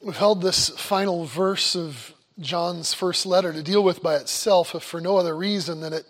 We've 0.00 0.16
held 0.16 0.42
this 0.42 0.68
final 0.68 1.24
verse 1.24 1.74
of 1.74 2.14
John's 2.38 2.94
first 2.94 3.26
letter 3.26 3.52
to 3.52 3.64
deal 3.64 3.82
with 3.82 4.00
by 4.00 4.14
itself, 4.14 4.76
if 4.76 4.84
for 4.84 5.00
no 5.00 5.16
other 5.16 5.36
reason 5.36 5.80
than 5.80 5.92
it 5.92 6.06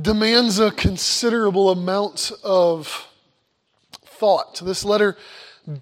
demands 0.00 0.60
a 0.60 0.70
considerable 0.70 1.70
amount 1.70 2.30
of 2.44 3.08
thought. 4.04 4.60
This 4.64 4.84
letter 4.84 5.16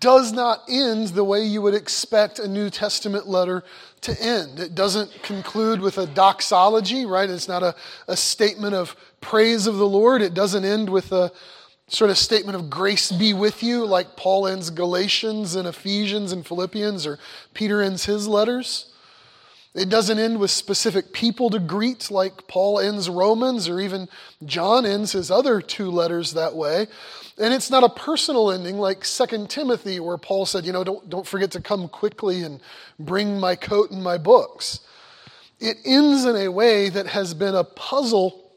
does 0.01 0.33
not 0.33 0.63
end 0.67 1.09
the 1.09 1.25
way 1.25 1.45
you 1.45 1.61
would 1.61 1.75
expect 1.75 2.39
a 2.39 2.49
New 2.49 2.71
Testament 2.71 3.29
letter 3.29 3.65
to 4.01 4.19
end. 4.23 4.59
It 4.59 4.75
doesn't 4.75 5.23
conclude 5.23 5.83
with 5.83 5.99
a 5.99 6.07
doxology, 6.07 7.05
right? 7.05 7.29
It's 7.29 7.49
not 7.49 7.63
a, 7.63 7.75
a 8.07 8.17
statement 8.17 8.75
of 8.75 8.97
praise 9.21 9.67
of 9.67 9.77
the 9.77 9.87
Lord. 9.87 10.23
It 10.23 10.33
doesn't 10.33 10.65
end 10.65 10.89
with 10.89 11.13
a 11.13 11.33
sort 11.89 12.11
of 12.11 12.19
statement 12.19 12.57
of 12.57 12.71
grace 12.71 13.11
be 13.11 13.33
with 13.33 13.63
you, 13.63 13.85
like 13.85 14.17
Paul 14.17 14.47
ends 14.47 14.71
Galatians 14.71 15.55
and 15.55 15.67
Ephesians 15.67 16.33
and 16.33 16.47
Philippians, 16.47 17.07
or 17.07 17.19
Peter 17.55 17.83
ends 17.83 18.05
his 18.05 18.29
letters. 18.29 18.93
It 19.75 19.89
doesn't 19.89 20.19
end 20.19 20.41
with 20.41 20.51
specific 20.51 21.13
people 21.13 21.51
to 21.51 21.59
greet, 21.59 22.11
like 22.11 22.47
Paul 22.49 22.81
ends 22.81 23.09
Romans, 23.09 23.69
or 23.69 23.81
even 23.81 24.09
John 24.45 24.85
ends 24.85 25.13
his 25.13 25.31
other 25.31 25.61
two 25.61 25.91
letters 25.91 26.33
that 26.33 26.55
way. 26.55 26.89
And 27.39 27.55
it's 27.55 27.71
not 27.71 27.85
a 27.85 27.89
personal 27.89 28.51
ending 28.51 28.79
like 28.79 29.05
2 29.05 29.47
Timothy, 29.47 30.01
where 30.01 30.19
Paul 30.19 30.47
said, 30.47 30.65
you 30.65 30.73
know, 30.73 30.85
don't, 30.85 31.09
don't 31.09 31.27
forget 31.27 31.53
to 31.53 31.61
come 31.61 31.89
quickly 31.89 32.43
and 32.43 32.61
bring 32.99 33.39
my 33.39 33.55
coat 33.55 33.91
and 33.91 34.03
my 34.03 34.19
books. 34.19 34.81
It 35.61 35.77
ends 35.85 36.25
in 36.25 36.37
a 36.37 36.49
way 36.49 36.89
that 36.89 37.07
has 37.07 37.35
been 37.35 37.55
a 37.55 37.65
puzzle 37.65 38.48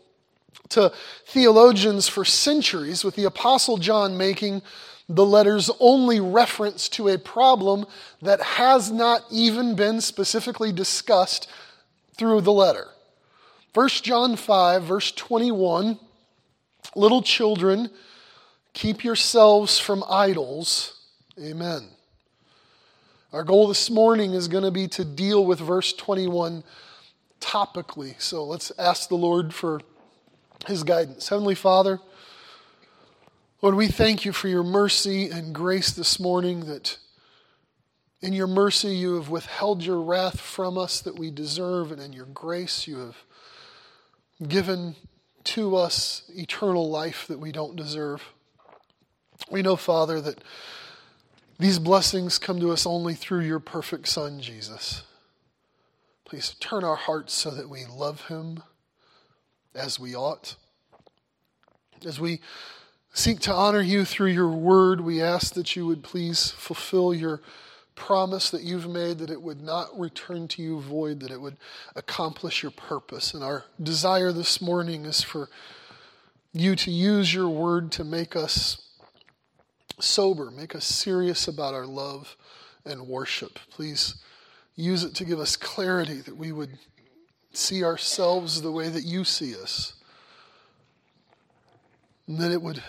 to 0.71 0.91
theologians 1.25 2.07
for 2.07 2.25
centuries, 2.25 3.03
with 3.03 3.15
the 3.15 3.25
Apostle 3.25 3.77
John 3.77 4.17
making 4.17 4.61
the 5.07 5.25
letter's 5.25 5.69
only 5.79 6.19
reference 6.19 6.87
to 6.89 7.09
a 7.09 7.17
problem 7.17 7.85
that 8.21 8.41
has 8.41 8.91
not 8.91 9.25
even 9.29 9.75
been 9.75 10.01
specifically 10.01 10.71
discussed 10.71 11.49
through 12.15 12.41
the 12.41 12.53
letter. 12.53 12.87
1 13.73 13.89
John 13.89 14.35
5, 14.35 14.83
verse 14.83 15.11
21 15.11 15.99
Little 16.95 17.21
children, 17.21 17.89
keep 18.73 19.03
yourselves 19.03 19.79
from 19.79 20.03
idols. 20.09 20.99
Amen. 21.39 21.87
Our 23.31 23.43
goal 23.43 23.67
this 23.67 23.89
morning 23.89 24.33
is 24.33 24.49
going 24.49 24.65
to 24.65 24.71
be 24.71 24.89
to 24.89 25.05
deal 25.05 25.45
with 25.45 25.59
verse 25.59 25.93
21 25.93 26.63
topically. 27.39 28.19
So 28.19 28.43
let's 28.43 28.71
ask 28.77 29.07
the 29.07 29.15
Lord 29.15 29.53
for 29.53 29.79
his 30.67 30.83
guidance. 30.83 31.29
Heavenly 31.29 31.55
Father, 31.55 31.99
Lord, 33.61 33.75
we 33.75 33.87
thank 33.87 34.25
you 34.25 34.31
for 34.31 34.47
your 34.47 34.63
mercy 34.63 35.29
and 35.29 35.53
grace 35.53 35.91
this 35.91 36.19
morning 36.19 36.65
that 36.65 36.97
in 38.21 38.33
your 38.33 38.47
mercy 38.47 38.95
you 38.95 39.15
have 39.15 39.29
withheld 39.29 39.83
your 39.83 40.01
wrath 40.01 40.39
from 40.39 40.77
us 40.77 41.01
that 41.01 41.17
we 41.17 41.31
deserve, 41.31 41.91
and 41.91 42.01
in 42.01 42.13
your 42.13 42.25
grace 42.25 42.87
you 42.87 42.97
have 42.97 43.17
given 44.47 44.95
to 45.43 45.75
us 45.75 46.23
eternal 46.35 46.89
life 46.89 47.27
that 47.27 47.39
we 47.39 47.51
don't 47.51 47.75
deserve. 47.75 48.23
We 49.49 49.61
know, 49.61 49.75
Father, 49.75 50.21
that 50.21 50.43
these 51.59 51.79
blessings 51.79 52.37
come 52.37 52.59
to 52.59 52.71
us 52.71 52.85
only 52.85 53.13
through 53.13 53.41
your 53.41 53.59
perfect 53.59 54.07
Son, 54.07 54.39
Jesus. 54.39 55.03
Please 56.25 56.55
turn 56.59 56.83
our 56.83 56.95
hearts 56.95 57.33
so 57.33 57.51
that 57.51 57.69
we 57.69 57.85
love 57.85 58.27
him 58.27 58.63
as 59.75 59.99
we 59.99 60.15
ought. 60.15 60.55
As 62.05 62.19
we 62.19 62.41
seek 63.13 63.39
to 63.41 63.53
honor 63.53 63.81
you 63.81 64.05
through 64.05 64.31
your 64.31 64.49
word, 64.49 65.01
we 65.01 65.21
ask 65.21 65.53
that 65.53 65.75
you 65.75 65.85
would 65.85 66.03
please 66.03 66.51
fulfill 66.51 67.13
your 67.13 67.41
promise 67.95 68.49
that 68.49 68.63
you've 68.63 68.89
made, 68.89 69.19
that 69.19 69.29
it 69.29 69.41
would 69.41 69.61
not 69.61 69.97
return 69.99 70.47
to 70.47 70.61
you 70.61 70.79
void, 70.79 71.19
that 71.19 71.31
it 71.31 71.39
would 71.39 71.57
accomplish 71.95 72.63
your 72.63 72.71
purpose. 72.71 73.33
And 73.33 73.43
our 73.43 73.65
desire 73.81 74.31
this 74.31 74.61
morning 74.61 75.05
is 75.05 75.21
for 75.21 75.49
you 76.53 76.75
to 76.77 76.91
use 76.91 77.33
your 77.33 77.49
word 77.49 77.91
to 77.93 78.03
make 78.03 78.35
us 78.35 78.81
sober, 79.99 80.49
make 80.49 80.73
us 80.75 80.85
serious 80.85 81.47
about 81.47 81.73
our 81.73 81.85
love 81.85 82.35
and 82.85 83.07
worship. 83.07 83.59
Please 83.69 84.15
use 84.75 85.03
it 85.03 85.13
to 85.15 85.25
give 85.25 85.39
us 85.39 85.55
clarity 85.55 86.21
that 86.21 86.35
we 86.35 86.51
would 86.51 86.79
see 87.53 87.83
ourselves 87.83 88.61
the 88.61 88.71
way 88.71 88.89
that 88.89 89.03
you 89.03 89.23
see 89.23 89.55
us. 89.55 89.93
And 92.27 92.37
that 92.39 92.51
it 92.51 92.61
would 92.61 92.81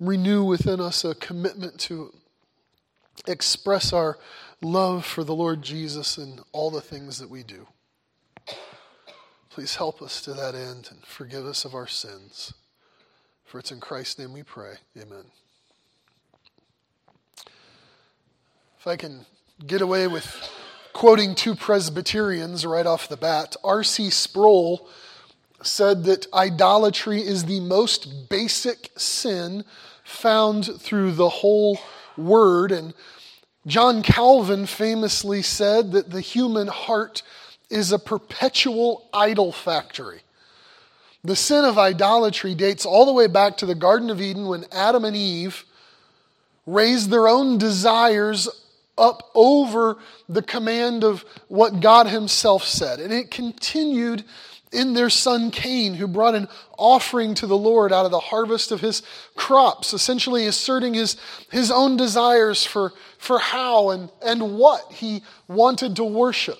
renew 0.00 0.44
within 0.44 0.80
us 0.80 1.04
a 1.04 1.14
commitment 1.14 1.78
to 1.80 2.12
express 3.26 3.92
our 3.92 4.18
love 4.60 5.04
for 5.04 5.24
the 5.24 5.34
Lord 5.34 5.62
Jesus 5.62 6.18
in 6.18 6.40
all 6.52 6.70
the 6.70 6.80
things 6.80 7.18
that 7.18 7.30
we 7.30 7.42
do. 7.42 7.66
Please 9.50 9.76
help 9.76 10.02
us 10.02 10.20
to 10.22 10.34
that 10.34 10.54
end 10.54 10.88
and 10.90 11.04
forgive 11.04 11.44
us 11.44 11.64
of 11.64 11.74
our 11.74 11.86
sins. 11.86 12.54
For 13.44 13.58
it's 13.58 13.72
in 13.72 13.80
Christ's 13.80 14.18
name 14.18 14.32
we 14.32 14.42
pray. 14.42 14.74
Amen. 14.96 15.24
If 18.78 18.86
I 18.86 18.96
can 18.96 19.26
get 19.66 19.80
away 19.80 20.06
with 20.06 20.48
quoting 20.92 21.34
two 21.34 21.54
Presbyterians 21.54 22.66
right 22.66 22.86
off 22.86 23.08
the 23.08 23.16
bat, 23.16 23.56
R.C. 23.62 24.10
Sproul 24.10 24.88
said 25.62 26.04
that 26.04 26.32
idolatry 26.32 27.20
is 27.20 27.44
the 27.44 27.60
most 27.60 28.28
basic 28.28 28.90
sin 28.96 29.64
found 30.04 30.80
through 30.80 31.12
the 31.12 31.28
whole 31.28 31.78
word. 32.16 32.72
And 32.72 32.94
John 33.66 34.02
Calvin 34.02 34.66
famously 34.66 35.42
said 35.42 35.92
that 35.92 36.10
the 36.10 36.20
human 36.20 36.68
heart 36.68 37.22
is 37.70 37.92
a 37.92 37.98
perpetual 37.98 39.08
idol 39.12 39.52
factory. 39.52 40.20
The 41.24 41.36
sin 41.36 41.64
of 41.64 41.78
idolatry 41.78 42.54
dates 42.54 42.86
all 42.86 43.04
the 43.04 43.12
way 43.12 43.26
back 43.26 43.56
to 43.58 43.66
the 43.66 43.74
Garden 43.74 44.08
of 44.08 44.20
Eden 44.20 44.46
when 44.46 44.64
Adam 44.72 45.04
and 45.04 45.16
Eve 45.16 45.64
raised 46.64 47.10
their 47.10 47.28
own 47.28 47.58
desires 47.58 48.48
up 48.98 49.30
over 49.34 49.98
the 50.28 50.42
command 50.42 51.04
of 51.04 51.24
what 51.48 51.80
God 51.80 52.06
Himself 52.06 52.64
said. 52.64 53.00
And 53.00 53.12
it 53.12 53.30
continued 53.30 54.24
in 54.72 54.94
their 54.94 55.10
son 55.10 55.50
Cain, 55.50 55.94
who 55.94 56.06
brought 56.06 56.34
an 56.34 56.48
offering 56.76 57.34
to 57.34 57.46
the 57.46 57.56
Lord 57.56 57.92
out 57.92 58.04
of 58.04 58.10
the 58.10 58.20
harvest 58.20 58.70
of 58.70 58.80
his 58.80 59.02
crops, 59.34 59.94
essentially 59.94 60.46
asserting 60.46 60.94
his, 60.94 61.16
his 61.50 61.70
own 61.70 61.96
desires 61.96 62.64
for, 62.64 62.92
for 63.18 63.38
how 63.38 63.90
and, 63.90 64.10
and 64.22 64.58
what 64.58 64.92
he 64.92 65.22
wanted 65.46 65.96
to 65.96 66.04
worship. 66.04 66.58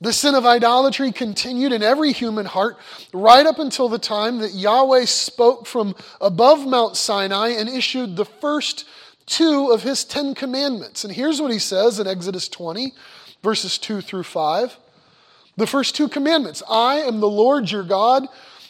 The 0.00 0.14
sin 0.14 0.34
of 0.34 0.46
idolatry 0.46 1.12
continued 1.12 1.72
in 1.72 1.82
every 1.82 2.12
human 2.12 2.46
heart 2.46 2.78
right 3.12 3.44
up 3.44 3.58
until 3.58 3.90
the 3.90 3.98
time 3.98 4.38
that 4.38 4.54
Yahweh 4.54 5.04
spoke 5.04 5.66
from 5.66 5.94
above 6.22 6.66
Mount 6.66 6.96
Sinai 6.96 7.48
and 7.48 7.68
issued 7.68 8.16
the 8.16 8.24
first 8.24 8.86
two 9.26 9.70
of 9.70 9.82
his 9.82 10.04
Ten 10.04 10.34
Commandments. 10.34 11.04
And 11.04 11.14
here's 11.14 11.40
what 11.40 11.52
he 11.52 11.58
says 11.58 11.98
in 11.98 12.06
Exodus 12.06 12.48
20, 12.48 12.92
verses 13.42 13.78
2 13.78 14.00
through 14.00 14.24
5. 14.24 14.76
The 15.56 15.66
first 15.66 15.94
two 15.94 16.08
commandments 16.08 16.62
I 16.70 16.96
am 16.96 17.20
the 17.20 17.28
Lord 17.28 17.70
your 17.70 17.82
God, 17.82 18.26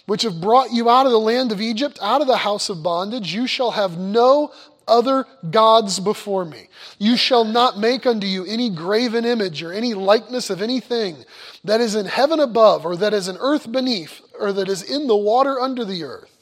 which 0.07 0.23
have 0.23 0.41
brought 0.41 0.73
you 0.73 0.91
out 0.91 1.07
of 1.07 1.13
the 1.13 1.21
land 1.21 1.53
of 1.53 1.61
Egypt, 1.61 1.99
out 2.03 2.21
of 2.21 2.27
the 2.27 2.39
house 2.39 2.69
of 2.69 2.83
bondage. 2.83 3.33
You 3.33 3.47
shall 3.47 3.71
have 3.73 3.99
no 3.99 4.53
other 4.89 5.25
gods 5.51 6.01
before 6.01 6.45
me. 6.45 6.69
You 6.99 7.17
shall 7.17 7.45
not 7.45 7.79
make 7.79 8.07
unto 8.07 8.27
you 8.27 8.45
any 8.45 8.71
graven 8.71 9.25
image 9.25 9.63
or 9.63 9.73
any 9.73 9.95
likeness 9.95 10.51
of 10.51 10.61
anything 10.61 11.25
that 11.63 11.81
is 11.81 11.95
in 11.95 12.07
heaven 12.07 12.41
above, 12.41 12.85
or 12.85 12.97
that 12.97 13.15
is 13.15 13.29
in 13.29 13.37
earth 13.39 13.71
beneath, 13.71 14.21
or 14.39 14.53
that 14.53 14.69
is 14.69 14.83
in 14.83 15.07
the 15.07 15.17
water 15.17 15.61
under 15.61 15.85
the 15.85 16.03
earth. 16.03 16.40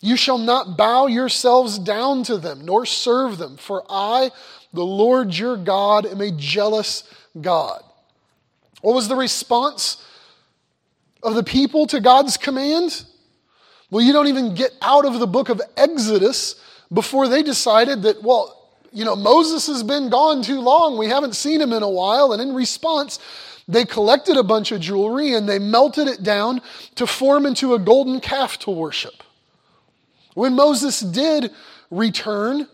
You 0.00 0.16
shall 0.16 0.38
not 0.38 0.76
bow 0.76 1.06
yourselves 1.06 1.78
down 1.78 2.22
to 2.24 2.36
them, 2.36 2.64
nor 2.64 2.84
serve 2.86 3.38
them, 3.38 3.56
for 3.56 3.84
I, 3.88 4.30
the 4.72 4.84
Lord 4.84 5.36
your 5.36 5.56
God, 5.56 6.06
am 6.06 6.20
a 6.20 6.30
jealous 6.30 7.04
God. 7.40 7.82
What 8.82 8.94
was 8.94 9.08
the 9.08 9.16
response 9.16 10.02
of 11.22 11.34
the 11.34 11.42
people 11.42 11.86
to 11.88 12.00
God's 12.00 12.36
command? 12.36 13.04
Well, 13.90 14.04
you 14.04 14.12
don't 14.12 14.28
even 14.28 14.54
get 14.54 14.72
out 14.82 15.04
of 15.06 15.18
the 15.18 15.26
book 15.26 15.48
of 15.48 15.60
Exodus 15.76 16.60
before 16.92 17.28
they 17.28 17.42
decided 17.42 18.02
that, 18.02 18.22
well, 18.22 18.70
you 18.92 19.04
know, 19.04 19.16
Moses 19.16 19.66
has 19.66 19.82
been 19.82 20.08
gone 20.08 20.42
too 20.42 20.60
long. 20.60 20.96
We 20.96 21.06
haven't 21.06 21.34
seen 21.34 21.60
him 21.60 21.72
in 21.72 21.82
a 21.82 21.88
while. 21.88 22.32
And 22.32 22.40
in 22.40 22.54
response, 22.54 23.18
they 23.68 23.84
collected 23.84 24.36
a 24.36 24.42
bunch 24.42 24.72
of 24.72 24.80
jewelry 24.80 25.34
and 25.34 25.48
they 25.48 25.58
melted 25.58 26.06
it 26.06 26.22
down 26.22 26.62
to 26.94 27.06
form 27.06 27.46
into 27.46 27.74
a 27.74 27.78
golden 27.78 28.20
calf 28.20 28.58
to 28.60 28.70
worship. 28.70 29.22
When 30.36 30.54
Moses 30.54 31.00
did 31.00 31.50
return, 31.90 32.68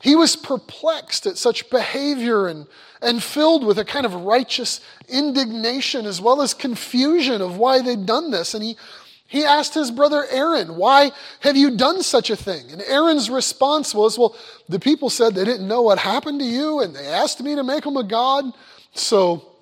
he 0.00 0.16
was 0.16 0.34
perplexed 0.34 1.26
at 1.26 1.36
such 1.36 1.68
behavior 1.68 2.46
and, 2.46 2.66
and 3.02 3.22
filled 3.22 3.66
with 3.66 3.78
a 3.78 3.84
kind 3.84 4.06
of 4.06 4.14
righteous 4.14 4.80
indignation 5.06 6.06
as 6.06 6.22
well 6.22 6.40
as 6.40 6.54
confusion 6.54 7.42
of 7.42 7.58
why 7.58 7.82
they'd 7.82 8.06
done 8.06 8.30
this. 8.30 8.54
And 8.54 8.64
he, 8.64 8.78
He 9.26 9.44
asked 9.44 9.74
his 9.74 9.90
brother 9.90 10.24
Aaron, 10.30 10.76
Why 10.76 11.12
have 11.40 11.54
you 11.54 11.76
done 11.76 12.02
such 12.02 12.30
a 12.30 12.36
thing? 12.36 12.70
And 12.72 12.80
Aaron's 12.80 13.28
response 13.28 13.94
was, 13.94 14.18
Well, 14.18 14.34
the 14.66 14.80
people 14.80 15.10
said 15.10 15.34
they 15.34 15.44
didn't 15.44 15.68
know 15.68 15.82
what 15.82 15.98
happened 15.98 16.40
to 16.40 16.46
you, 16.46 16.80
and 16.80 16.96
they 16.96 17.06
asked 17.06 17.42
me 17.42 17.54
to 17.56 17.62
make 17.62 17.84
them 17.84 17.98
a 17.98 18.04
God. 18.04 18.46
So 18.94 19.52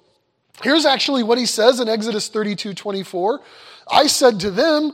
here's 0.62 0.87
actually 0.87 1.25
what 1.25 1.38
he 1.38 1.46
says 1.46 1.81
in 1.81 1.88
Exodus 1.88 2.28
32 2.28 2.75
24. 2.75 3.40
I 3.90 4.06
said 4.06 4.38
to 4.38 4.52
them, 4.52 4.93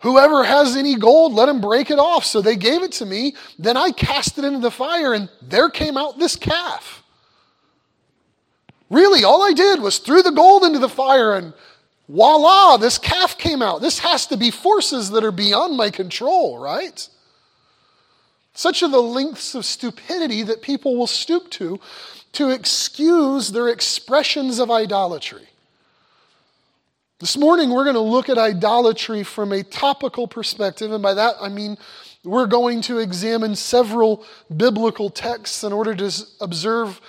Whoever 0.00 0.44
has 0.44 0.76
any 0.76 0.94
gold, 0.94 1.32
let 1.32 1.48
him 1.48 1.60
break 1.60 1.90
it 1.90 1.98
off. 1.98 2.24
So 2.24 2.40
they 2.40 2.56
gave 2.56 2.82
it 2.82 2.92
to 2.92 3.06
me. 3.06 3.34
Then 3.58 3.76
I 3.76 3.90
cast 3.90 4.38
it 4.38 4.44
into 4.44 4.60
the 4.60 4.70
fire, 4.70 5.12
and 5.12 5.28
there 5.42 5.68
came 5.68 5.96
out 5.96 6.18
this 6.18 6.36
calf. 6.36 7.02
Really, 8.90 9.24
all 9.24 9.42
I 9.42 9.52
did 9.52 9.80
was 9.80 9.98
threw 9.98 10.22
the 10.22 10.30
gold 10.30 10.64
into 10.64 10.78
the 10.78 10.88
fire, 10.88 11.34
and 11.34 11.52
voila, 12.08 12.76
this 12.76 12.96
calf 12.96 13.36
came 13.36 13.60
out. 13.60 13.82
This 13.82 13.98
has 13.98 14.26
to 14.26 14.36
be 14.36 14.50
forces 14.50 15.10
that 15.10 15.24
are 15.24 15.32
beyond 15.32 15.76
my 15.76 15.90
control, 15.90 16.58
right? 16.58 17.08
Such 18.54 18.82
are 18.82 18.88
the 18.88 19.02
lengths 19.02 19.54
of 19.54 19.64
stupidity 19.64 20.42
that 20.44 20.62
people 20.62 20.96
will 20.96 21.06
stoop 21.06 21.50
to 21.52 21.80
to 22.32 22.50
excuse 22.50 23.50
their 23.50 23.68
expressions 23.68 24.58
of 24.58 24.70
idolatry. 24.70 25.47
This 27.20 27.36
morning, 27.36 27.70
we're 27.70 27.82
going 27.82 27.94
to 27.94 28.00
look 28.00 28.28
at 28.28 28.38
idolatry 28.38 29.24
from 29.24 29.50
a 29.50 29.64
topical 29.64 30.28
perspective, 30.28 30.92
and 30.92 31.02
by 31.02 31.14
that 31.14 31.34
I 31.40 31.48
mean 31.48 31.76
we're 32.22 32.46
going 32.46 32.80
to 32.82 32.98
examine 32.98 33.56
several 33.56 34.24
biblical 34.56 35.10
texts 35.10 35.64
in 35.64 35.72
order 35.72 35.96
to 35.96 36.12
observe 36.40 37.00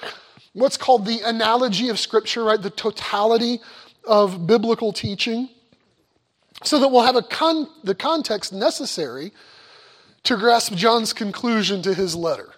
what's 0.53 0.77
called 0.77 1.05
the 1.05 1.19
analogy 1.23 1.89
of 1.89 1.99
Scripture, 1.99 2.43
right? 2.45 2.59
The 2.59 2.71
totality 2.71 3.59
of 4.03 4.47
biblical 4.47 4.93
teaching, 4.93 5.47
so 6.63 6.79
that 6.79 6.87
we'll 6.87 7.03
have 7.03 7.15
a 7.15 7.21
con- 7.21 7.69
the 7.83 7.93
context 7.93 8.51
necessary 8.51 9.31
to 10.23 10.37
grasp 10.37 10.73
John's 10.73 11.13
conclusion 11.13 11.83
to 11.83 11.93
his 11.93 12.15
letter, 12.15 12.49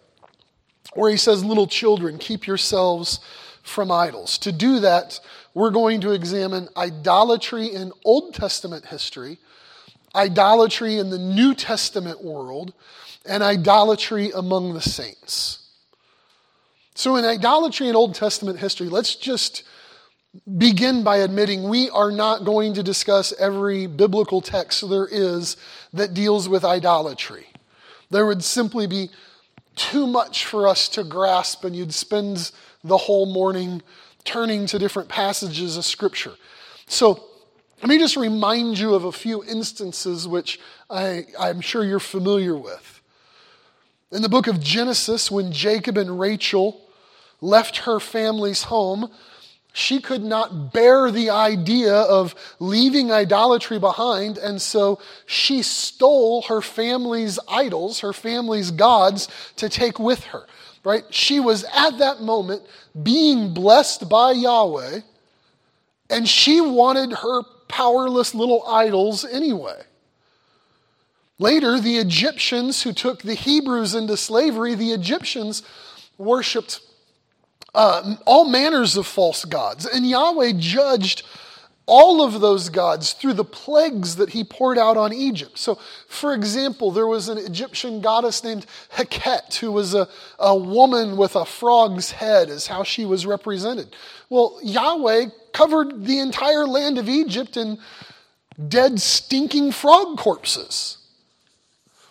where 0.93 1.11
he 1.11 1.17
says, 1.17 1.43
Little 1.43 1.67
children, 1.67 2.17
keep 2.17 2.47
yourselves 2.47 3.19
from 3.63 3.91
idols. 3.91 4.37
To 4.39 4.51
do 4.51 4.79
that, 4.79 5.19
we're 5.53 5.71
going 5.71 6.01
to 6.01 6.11
examine 6.11 6.69
idolatry 6.75 7.67
in 7.67 7.91
Old 8.03 8.33
Testament 8.33 8.85
history, 8.85 9.37
idolatry 10.15 10.97
in 10.97 11.09
the 11.09 11.19
New 11.19 11.53
Testament 11.53 12.23
world, 12.23 12.73
and 13.25 13.43
idolatry 13.43 14.31
among 14.31 14.73
the 14.73 14.81
saints. 14.81 15.59
So, 16.95 17.15
in 17.15 17.25
idolatry 17.25 17.87
in 17.87 17.95
Old 17.95 18.15
Testament 18.15 18.59
history, 18.59 18.89
let's 18.89 19.15
just 19.15 19.63
begin 20.57 21.03
by 21.03 21.17
admitting 21.17 21.67
we 21.67 21.89
are 21.89 22.11
not 22.11 22.45
going 22.45 22.73
to 22.73 22.83
discuss 22.83 23.33
every 23.37 23.85
biblical 23.85 24.41
text 24.41 24.87
there 24.89 25.07
is 25.09 25.57
that 25.93 26.13
deals 26.13 26.47
with 26.47 26.63
idolatry. 26.63 27.47
There 28.09 28.25
would 28.25 28.43
simply 28.43 28.87
be 28.87 29.09
too 29.75 30.07
much 30.07 30.45
for 30.45 30.67
us 30.67 30.87
to 30.89 31.03
grasp, 31.03 31.63
and 31.63 31.75
you'd 31.75 31.93
spend 31.93 32.51
the 32.83 32.97
whole 32.97 33.25
morning 33.25 33.81
turning 34.23 34.65
to 34.67 34.79
different 34.79 35.09
passages 35.09 35.77
of 35.77 35.85
Scripture. 35.85 36.33
So, 36.87 37.23
let 37.81 37.89
me 37.89 37.97
just 37.97 38.15
remind 38.15 38.77
you 38.77 38.93
of 38.93 39.05
a 39.05 39.11
few 39.11 39.43
instances 39.43 40.27
which 40.27 40.59
I, 40.87 41.25
I'm 41.39 41.61
sure 41.61 41.83
you're 41.83 41.99
familiar 41.99 42.55
with. 42.55 43.01
In 44.11 44.21
the 44.21 44.29
book 44.29 44.45
of 44.45 44.59
Genesis, 44.59 45.31
when 45.31 45.51
Jacob 45.51 45.97
and 45.97 46.19
Rachel 46.19 46.79
left 47.39 47.77
her 47.77 47.99
family's 47.99 48.63
home, 48.63 49.09
she 49.73 49.99
could 49.99 50.21
not 50.21 50.73
bear 50.73 51.09
the 51.09 51.31
idea 51.31 51.95
of 51.95 52.35
leaving 52.59 53.11
idolatry 53.11 53.79
behind, 53.79 54.37
and 54.37 54.61
so 54.61 54.99
she 55.25 55.63
stole 55.63 56.43
her 56.43 56.61
family's 56.61 57.39
idols, 57.47 58.01
her 58.01 58.13
family's 58.13 58.69
gods, 58.69 59.27
to 59.55 59.69
take 59.69 59.97
with 59.97 60.25
her 60.25 60.45
right? 60.83 61.03
She 61.09 61.39
was 61.39 61.65
at 61.75 61.97
that 61.99 62.21
moment 62.21 62.63
being 63.01 63.53
blessed 63.53 64.09
by 64.09 64.31
Yahweh, 64.31 65.01
and 66.09 66.27
she 66.27 66.61
wanted 66.61 67.13
her 67.13 67.43
powerless 67.67 68.35
little 68.35 68.65
idols 68.67 69.23
anyway. 69.23 69.81
Later, 71.39 71.79
the 71.79 71.97
Egyptians 71.97 72.83
who 72.83 72.93
took 72.93 73.23
the 73.23 73.33
Hebrews 73.33 73.95
into 73.95 74.15
slavery, 74.17 74.75
the 74.75 74.91
Egyptians 74.91 75.63
worshiped 76.17 76.81
uh, 77.73 78.15
all 78.25 78.45
manners 78.45 78.97
of 78.97 79.07
false 79.07 79.45
gods, 79.45 79.85
and 79.85 80.07
Yahweh 80.07 80.53
judged 80.57 81.23
all 81.85 82.21
of 82.21 82.39
those 82.39 82.69
gods 82.69 83.13
through 83.13 83.33
the 83.33 83.43
plagues 83.43 84.15
that 84.17 84.29
he 84.29 84.43
poured 84.43 84.77
out 84.77 84.97
on 84.97 85.11
Egypt. 85.11 85.57
So, 85.57 85.75
for 86.07 86.33
example, 86.33 86.91
there 86.91 87.07
was 87.07 87.27
an 87.27 87.37
Egyptian 87.37 88.01
goddess 88.01 88.43
named 88.43 88.65
Heket, 88.95 89.55
who 89.55 89.71
was 89.71 89.93
a, 89.93 90.07
a 90.39 90.55
woman 90.55 91.17
with 91.17 91.35
a 91.35 91.45
frog's 91.45 92.11
head, 92.11 92.49
is 92.49 92.67
how 92.67 92.83
she 92.83 93.03
was 93.03 93.25
represented. 93.25 93.95
Well, 94.29 94.59
Yahweh 94.63 95.27
covered 95.53 96.05
the 96.05 96.19
entire 96.19 96.65
land 96.65 96.97
of 96.97 97.09
Egypt 97.09 97.57
in 97.57 97.77
dead, 98.67 99.01
stinking 99.01 99.71
frog 99.71 100.17
corpses. 100.17 100.97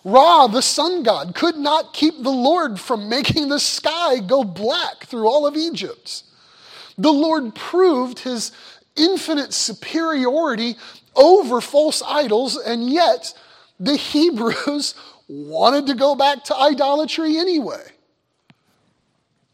Ra, 0.05 0.47
the 0.47 0.63
sun 0.63 1.03
god, 1.03 1.35
could 1.35 1.57
not 1.57 1.93
keep 1.93 2.23
the 2.23 2.31
Lord 2.31 2.81
from 2.81 3.09
making 3.09 3.49
the 3.49 3.61
sky 3.61 4.19
go 4.19 4.45
black 4.45 5.05
through 5.05 5.29
all 5.29 5.47
of 5.47 5.57
Egypt. 5.57 6.23
The 6.97 7.13
Lord 7.13 7.55
proved 7.55 8.21
his 8.21 8.53
infinite 8.97 9.53
superiority 9.53 10.77
over 11.17 11.61
false 11.61 12.03
idols, 12.07 12.57
and 12.57 12.91
yet 12.91 13.35
the 13.79 13.97
Hebrews 13.97 14.95
wanted 15.29 15.87
to 15.87 15.95
go 15.95 16.15
back 16.15 16.45
to 16.45 16.57
idolatry 16.57 17.37
anyway. 17.37 17.85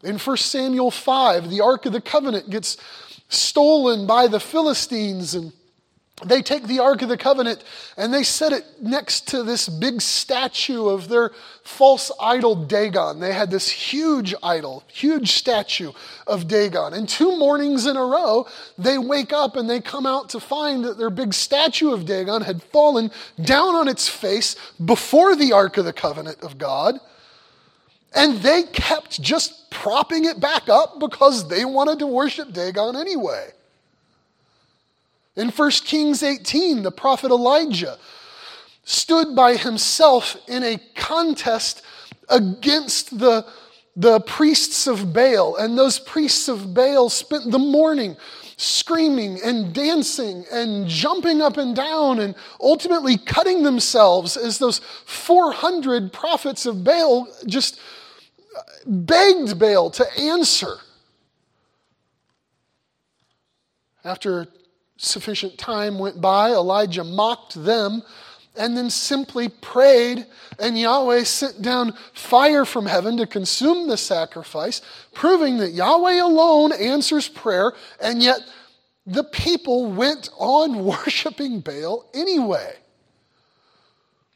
In 0.03 0.17
1 0.17 0.37
Samuel 0.37 0.91
5, 0.91 1.49
the 1.49 1.61
Ark 1.61 1.85
of 1.85 1.93
the 1.93 2.01
Covenant 2.01 2.49
gets 2.49 2.77
stolen 3.29 4.07
by 4.07 4.27
the 4.27 4.39
Philistines, 4.39 5.33
and 5.33 5.51
they 6.25 6.41
take 6.41 6.63
the 6.63 6.79
Ark 6.79 7.03
of 7.03 7.09
the 7.09 7.17
Covenant 7.17 7.63
and 7.95 8.11
they 8.11 8.23
set 8.23 8.51
it 8.51 8.65
next 8.81 9.27
to 9.27 9.43
this 9.43 9.69
big 9.69 10.01
statue 10.01 10.87
of 10.87 11.09
their 11.09 11.31
false 11.61 12.11
idol 12.19 12.55
Dagon. 12.55 13.19
They 13.19 13.33
had 13.33 13.51
this 13.51 13.69
huge 13.69 14.33
idol, 14.41 14.83
huge 14.87 15.33
statue 15.33 15.91
of 16.25 16.47
Dagon. 16.47 16.95
And 16.95 17.07
two 17.07 17.37
mornings 17.37 17.85
in 17.85 17.97
a 17.97 18.03
row, 18.03 18.47
they 18.79 18.97
wake 18.97 19.31
up 19.31 19.55
and 19.55 19.69
they 19.69 19.79
come 19.79 20.07
out 20.07 20.29
to 20.29 20.39
find 20.39 20.83
that 20.85 20.97
their 20.97 21.11
big 21.11 21.35
statue 21.35 21.91
of 21.91 22.07
Dagon 22.07 22.41
had 22.41 22.63
fallen 22.63 23.11
down 23.43 23.75
on 23.75 23.87
its 23.87 24.07
face 24.07 24.55
before 24.83 25.35
the 25.35 25.53
Ark 25.53 25.77
of 25.77 25.85
the 25.85 25.93
Covenant 25.93 26.41
of 26.41 26.57
God. 26.57 26.95
And 28.15 28.37
they 28.37 28.63
kept 28.63 29.21
just 29.21 29.69
propping 29.69 30.25
it 30.25 30.39
back 30.39 30.67
up 30.67 30.99
because 30.99 31.47
they 31.47 31.63
wanted 31.63 31.99
to 31.99 32.07
worship 32.07 32.53
Dagon 32.53 32.95
anyway. 32.95 33.51
In 35.37 35.49
1 35.49 35.71
Kings 35.85 36.23
18, 36.23 36.81
the 36.81 36.91
prophet 36.91 37.29
Elijah 37.29 37.99
stood 38.83 39.35
by 39.35 39.55
himself 39.55 40.35
in 40.47 40.63
a 40.63 40.79
contest 40.95 41.83
against 42.27 43.19
the, 43.19 43.45
the 43.95 44.19
priests 44.21 44.87
of 44.87 45.13
Baal. 45.13 45.55
And 45.55 45.77
those 45.77 45.99
priests 45.99 46.47
of 46.47 46.73
Baal 46.73 47.09
spent 47.09 47.51
the 47.51 47.59
morning 47.59 48.17
screaming 48.57 49.39
and 49.43 49.71
dancing 49.73 50.43
and 50.51 50.87
jumping 50.87 51.41
up 51.41 51.57
and 51.57 51.75
down 51.75 52.19
and 52.19 52.33
ultimately 52.59 53.15
cutting 53.15 53.61
themselves 53.61 54.35
as 54.35 54.57
those 54.57 54.81
400 55.05 56.11
prophets 56.11 56.65
of 56.65 56.83
Baal 56.83 57.27
just 57.45 57.79
begged 58.87 59.59
Baal 59.59 59.91
to 59.91 60.05
answer. 60.19 60.77
After 64.03 64.47
sufficient 64.97 65.57
time 65.57 65.99
went 65.99 66.19
by, 66.19 66.51
Elijah 66.51 67.03
mocked 67.03 67.63
them 67.63 68.03
and 68.57 68.75
then 68.75 68.89
simply 68.89 69.49
prayed, 69.49 70.25
and 70.59 70.77
Yahweh 70.77 71.23
sent 71.23 71.61
down 71.61 71.93
fire 72.13 72.65
from 72.65 72.87
heaven 72.87 73.17
to 73.17 73.27
consume 73.27 73.87
the 73.87 73.97
sacrifice, 73.97 74.81
proving 75.13 75.57
that 75.57 75.71
Yahweh 75.71 76.21
alone 76.21 76.73
answers 76.73 77.27
prayer, 77.27 77.73
and 78.01 78.21
yet 78.21 78.39
the 79.05 79.23
people 79.23 79.91
went 79.91 80.29
on 80.37 80.83
worshiping 80.85 81.59
Baal 81.59 82.05
anyway. 82.13 82.75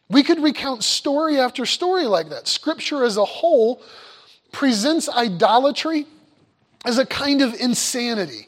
We 0.10 0.24
could 0.24 0.44
recount 0.44 0.84
story 0.84 1.39
after 1.39 1.65
story 1.65 2.03
like 2.03 2.30
that. 2.30 2.48
Scripture 2.48 3.03
as 3.03 3.18
a 3.18 3.25
whole 3.25 3.82
presents 4.51 5.10
idolatry 5.10 6.06
as 6.86 6.98
a 6.98 7.06
kind 7.06 7.41
of 7.41 7.53
insanity 7.53 8.48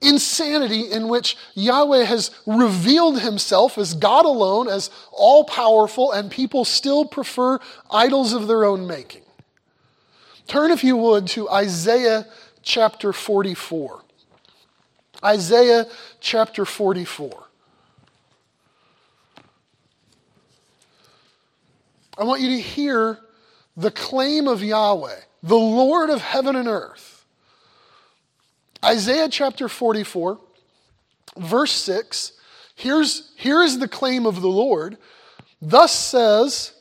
insanity 0.00 0.90
in 0.92 1.08
which 1.08 1.36
Yahweh 1.54 2.04
has 2.04 2.30
revealed 2.46 3.20
himself 3.20 3.78
as 3.78 3.94
God 3.94 4.24
alone, 4.24 4.68
as 4.68 4.90
all 5.12 5.44
powerful, 5.44 6.12
and 6.12 6.30
people 6.30 6.64
still 6.64 7.04
prefer 7.04 7.58
idols 7.90 8.32
of 8.32 8.46
their 8.46 8.64
own 8.64 8.86
making. 8.86 9.22
Turn, 10.46 10.70
if 10.70 10.84
you 10.84 10.96
would, 10.96 11.26
to 11.28 11.50
Isaiah 11.50 12.26
chapter 12.62 13.12
44. 13.12 14.02
Isaiah 15.24 15.86
chapter 16.20 16.64
44. 16.64 17.44
I 22.16 22.24
want 22.24 22.40
you 22.40 22.48
to 22.48 22.60
hear 22.60 23.18
the 23.76 23.90
claim 23.90 24.48
of 24.48 24.62
Yahweh, 24.62 25.20
the 25.42 25.56
Lord 25.56 26.10
of 26.10 26.20
heaven 26.20 26.56
and 26.56 26.68
earth 26.68 27.17
Isaiah 28.84 29.28
chapter 29.28 29.68
44, 29.68 30.38
verse 31.36 31.72
6. 31.72 32.32
Here's, 32.74 33.32
here's 33.36 33.78
the 33.78 33.88
claim 33.88 34.24
of 34.24 34.40
the 34.40 34.48
Lord. 34.48 34.98
Thus 35.60 35.92
says 35.92 36.72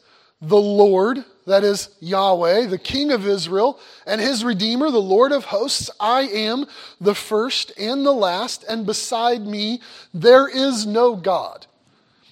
the 0.42 0.58
Lord, 0.58 1.26
that 1.48 1.64
is 1.64 1.90
Yahweh, 2.00 2.68
the 2.68 2.78
King 2.78 3.12
of 3.12 3.26
Israel, 3.26 3.80
and 4.06 4.22
his 4.22 4.44
Redeemer, 4.44 4.92
the 4.92 5.02
Lord 5.02 5.32
of 5.32 5.46
hosts. 5.46 5.90
I 6.00 6.22
am 6.22 6.68
the 7.02 7.16
first 7.16 7.72
and 7.80 8.06
the 8.06 8.14
last, 8.14 8.64
and 8.70 8.86
beside 8.86 9.48
me 9.48 9.82
there 10.14 10.48
is 10.48 10.86
no 10.86 11.16
God. 11.16 11.66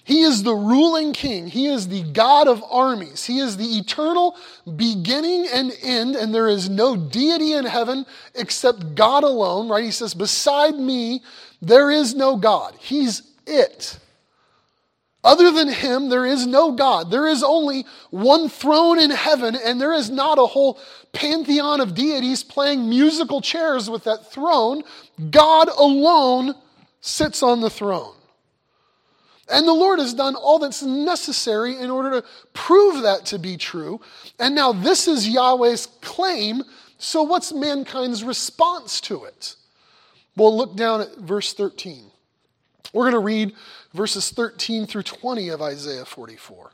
He 0.06 0.22
is 0.22 0.44
the 0.44 0.54
ruling 0.54 1.12
king. 1.12 1.48
He 1.48 1.66
is 1.66 1.88
the 1.88 2.04
God 2.04 2.46
of 2.46 2.62
armies. 2.70 3.26
He 3.26 3.40
is 3.40 3.56
the 3.56 3.76
eternal 3.76 4.36
beginning 4.76 5.48
and 5.52 5.72
end, 5.82 6.14
and 6.14 6.32
there 6.32 6.46
is 6.46 6.70
no 6.70 6.96
deity 6.96 7.54
in 7.54 7.64
heaven 7.64 8.06
except 8.36 8.94
God 8.94 9.24
alone, 9.24 9.68
right? 9.68 9.82
He 9.82 9.90
says, 9.90 10.14
Beside 10.14 10.76
me, 10.76 11.24
there 11.60 11.90
is 11.90 12.14
no 12.14 12.36
God. 12.36 12.76
He's 12.78 13.22
it. 13.48 13.98
Other 15.24 15.50
than 15.50 15.70
him, 15.70 16.08
there 16.08 16.24
is 16.24 16.46
no 16.46 16.70
God. 16.70 17.10
There 17.10 17.26
is 17.26 17.42
only 17.42 17.84
one 18.10 18.48
throne 18.48 19.00
in 19.00 19.10
heaven, 19.10 19.56
and 19.56 19.80
there 19.80 19.92
is 19.92 20.08
not 20.08 20.38
a 20.38 20.46
whole 20.46 20.78
pantheon 21.14 21.80
of 21.80 21.96
deities 21.96 22.44
playing 22.44 22.88
musical 22.88 23.40
chairs 23.40 23.90
with 23.90 24.04
that 24.04 24.30
throne. 24.30 24.84
God 25.32 25.68
alone 25.76 26.54
sits 27.00 27.42
on 27.42 27.60
the 27.60 27.70
throne. 27.70 28.15
And 29.48 29.66
the 29.66 29.72
Lord 29.72 30.00
has 30.00 30.12
done 30.12 30.34
all 30.34 30.58
that's 30.58 30.82
necessary 30.82 31.76
in 31.76 31.90
order 31.90 32.20
to 32.20 32.26
prove 32.52 33.02
that 33.02 33.24
to 33.26 33.38
be 33.38 33.56
true. 33.56 34.00
And 34.40 34.54
now 34.54 34.72
this 34.72 35.06
is 35.06 35.28
Yahweh's 35.28 35.86
claim. 36.00 36.62
So, 36.98 37.22
what's 37.22 37.52
mankind's 37.52 38.24
response 38.24 39.00
to 39.02 39.24
it? 39.24 39.54
Well, 40.36 40.56
look 40.56 40.76
down 40.76 41.00
at 41.00 41.16
verse 41.16 41.52
13. 41.52 42.10
We're 42.92 43.04
going 43.04 43.12
to 43.12 43.18
read 43.20 43.52
verses 43.94 44.30
13 44.30 44.86
through 44.86 45.02
20 45.02 45.48
of 45.48 45.62
Isaiah 45.62 46.04
44. 46.04 46.72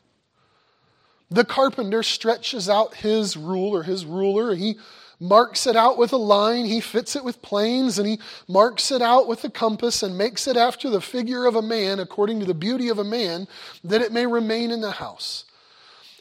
The 1.31 1.45
carpenter 1.45 2.03
stretches 2.03 2.69
out 2.69 2.95
his 2.95 3.37
rule 3.37 3.75
or 3.75 3.83
his 3.83 4.05
ruler. 4.05 4.55
He 4.55 4.77
marks 5.23 5.67
it 5.67 5.77
out 5.77 5.97
with 5.97 6.13
a 6.13 6.17
line, 6.17 6.65
he 6.65 6.81
fits 6.81 7.15
it 7.15 7.25
with 7.25 7.41
planes, 7.43 7.99
and 7.99 8.09
he 8.09 8.19
marks 8.49 8.91
it 8.91 9.01
out 9.01 9.29
with 9.29 9.45
a 9.45 9.51
compass 9.51 10.03
and 10.03 10.19
makes 10.19 10.49
it 10.49 10.57
after 10.57 10.91
the 10.91 11.01
figure 11.01 11.47
of 11.47 11.55
a 11.55 11.63
man, 11.63 12.01
according 12.01 12.41
to 12.41 12.47
the 12.47 12.53
beauty 12.53 12.89
of 12.89 12.99
a 12.99 13.05
man, 13.05 13.47
that 13.85 14.03
it 14.03 14.13
may 14.13 14.27
remain 14.27 14.71
in 14.73 14.81
the 14.81 14.91
house. 14.91 15.45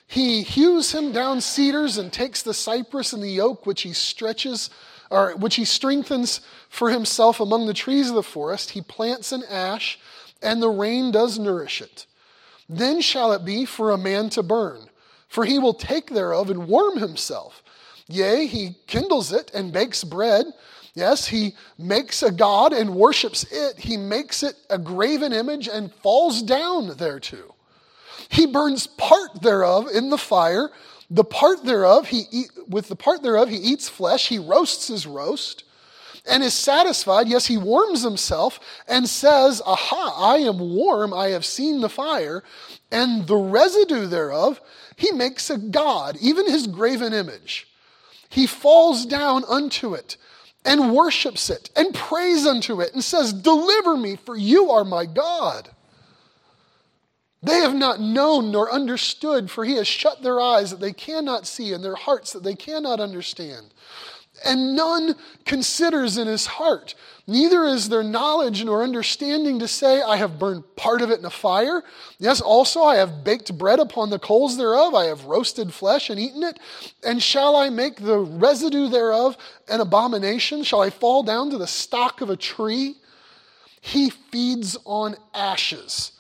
He 0.06 0.44
hews 0.44 0.92
him 0.92 1.12
down 1.12 1.42
cedars 1.42 1.98
and 1.98 2.14
takes 2.14 2.44
the 2.44 2.54
cypress 2.54 3.12
and 3.12 3.24
the 3.24 3.42
oak 3.42 3.66
which 3.66 3.82
he 3.82 3.94
stretches 3.94 4.70
or 5.10 5.36
which 5.36 5.56
he 5.56 5.66
strengthens 5.66 6.40
for 6.70 6.90
himself 6.90 7.40
among 7.40 7.66
the 7.66 7.74
trees 7.74 8.10
of 8.10 8.16
the 8.16 8.24
forest. 8.24 8.72
He 8.72 8.82
plants 8.82 9.32
an 9.32 9.44
ash, 9.50 10.00
and 10.42 10.62
the 10.62 10.70
rain 10.70 11.12
does 11.12 11.40
nourish 11.40 11.82
it. 11.82 12.06
Then 12.70 13.02
shall 13.02 13.34
it 13.34 13.44
be 13.44 13.66
for 13.66 13.92
a 13.92 13.98
man 13.98 14.30
to 14.32 14.44
burn, 14.44 14.90
for 15.28 15.44
he 15.44 15.60
will 15.60 15.74
take 15.74 16.12
thereof 16.12 16.50
and 16.50 16.68
warm 16.68 17.00
himself. 17.00 17.64
Yea, 18.12 18.46
he 18.46 18.76
kindles 18.88 19.32
it 19.32 19.52
and 19.54 19.72
bakes 19.72 20.04
bread. 20.04 20.46
Yes, 20.94 21.28
he 21.28 21.56
makes 21.78 22.22
a 22.22 22.32
god 22.32 22.74
and 22.74 22.96
worships 22.96 23.46
it. 23.50 23.78
He 23.78 23.96
makes 23.96 24.44
it 24.44 24.56
a 24.70 24.78
graven 24.78 25.32
image 25.32 25.68
and 25.68 25.94
falls 25.94 26.42
down 26.42 26.98
thereto. 26.98 27.56
He 28.30 28.46
burns 28.46 28.88
part 28.88 29.42
thereof 29.42 29.88
in 29.94 30.10
the 30.10 30.18
fire. 30.18 30.70
The 31.10 31.24
part 31.24 31.64
thereof, 31.64 32.08
he 32.08 32.24
eat, 32.32 32.52
with 32.68 32.88
the 32.88 32.96
part 32.96 33.22
thereof, 33.22 33.50
he 33.50 33.58
eats 33.58 33.90
flesh. 33.90 34.28
He 34.28 34.38
roasts 34.38 34.88
his 34.88 35.08
roast 35.08 35.64
and 36.30 36.44
is 36.44 36.54
satisfied. 36.54 37.28
Yes, 37.28 37.46
he 37.48 37.58
warms 37.58 38.04
himself 38.04 38.60
and 38.88 39.08
says, 39.08 39.62
Aha, 39.66 40.16
I 40.18 40.38
am 40.40 40.60
warm. 40.60 41.14
I 41.14 41.30
have 41.30 41.46
seen 41.46 41.82
the 41.82 41.90
fire. 41.90 42.44
And 42.92 43.28
the 43.28 43.38
residue 43.38 44.08
thereof, 44.08 44.62
he 44.98 45.12
makes 45.12 45.50
a 45.50 45.58
god, 45.58 46.18
even 46.22 46.48
his 46.48 46.68
graven 46.68 47.14
image 47.14 47.68
he 48.32 48.48
falls 48.48 49.06
down 49.06 49.44
unto 49.48 49.94
it 49.94 50.18
and 50.64 50.94
worships 50.94 51.50
it 51.50 51.70
and 51.76 51.94
prays 51.94 52.48
unto 52.48 52.80
it 52.80 52.94
and 52.94 53.04
says, 53.04 53.34
Deliver 53.34 53.98
me, 53.98 54.16
for 54.16 54.38
you 54.38 54.72
are 54.72 54.86
my 54.86 55.06
God. 55.06 55.70
They 57.44 57.60
have 57.60 57.76
not 57.76 58.00
known 58.00 58.52
nor 58.52 58.72
understood, 58.72 59.52
for 59.52 59.66
he 59.66 59.76
has 59.76 59.88
shut 59.88 60.22
their 60.22 60.40
eyes 60.40 60.72
that 60.72 60.80
they 60.80 60.94
cannot 60.94 61.46
see 61.46 61.74
and 61.74 61.84
their 61.84 61.96
hearts 61.96 62.32
that 62.34 62.44
they 62.44 62.56
cannot 62.56 63.00
understand. 63.00 63.74
And 64.44 64.76
none 64.76 65.16
considers 65.46 66.18
in 66.18 66.28
his 66.28 66.48
heart, 66.48 66.96
neither 67.28 67.64
is 67.66 67.90
there 67.90 68.02
knowledge 68.02 68.64
nor 68.64 68.82
understanding 68.82 69.60
to 69.60 69.68
say, 69.68 70.02
I 70.02 70.18
have 70.18 70.40
burned 70.40 70.64
part 70.76 71.02
of 71.02 71.12
it 71.12 71.20
in 71.20 71.26
a 71.26 71.30
fire. 71.30 71.84
Yes, 72.18 72.42
also 72.42 72.82
I 72.82 72.96
have 72.96 73.24
baked 73.24 73.56
bread 73.58 73.80
upon 73.80 74.10
the 74.10 74.18
coals 74.18 74.58
thereof, 74.58 74.96
I 74.96 75.06
have 75.06 75.26
roasted 75.26 75.74
flesh 75.74 76.10
and 76.10 76.20
eaten 76.20 76.42
it. 76.44 76.60
And 77.04 77.22
shall 77.22 77.56
I 77.56 77.70
make 77.70 77.98
the 77.98 78.18
residue 78.18 78.90
thereof 78.90 79.38
an 79.68 79.80
abomination? 79.80 80.64
Shall 80.64 80.82
I 80.82 80.90
fall 80.90 81.22
down 81.22 81.52
to 81.52 81.58
the 81.58 81.68
stock 81.68 82.22
of 82.22 82.30
a 82.32 82.36
tree? 82.36 82.96
He 83.80 84.10
feeds 84.10 84.78
on 84.86 85.16
ashes. 85.34 86.14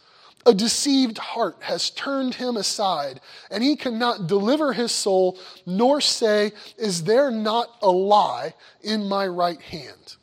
A 0.45 0.53
deceived 0.53 1.19
heart 1.19 1.57
has 1.61 1.91
turned 1.91 2.35
him 2.35 2.57
aside, 2.57 3.21
and 3.51 3.63
he 3.63 3.75
cannot 3.75 4.27
deliver 4.27 4.73
his 4.73 4.91
soul, 4.91 5.37
nor 5.65 6.01
say, 6.01 6.51
Is 6.77 7.03
there 7.03 7.29
not 7.29 7.69
a 7.81 7.91
lie 7.91 8.55
in 8.81 9.07
my 9.07 9.27
right 9.27 9.61
hand? 9.61 10.15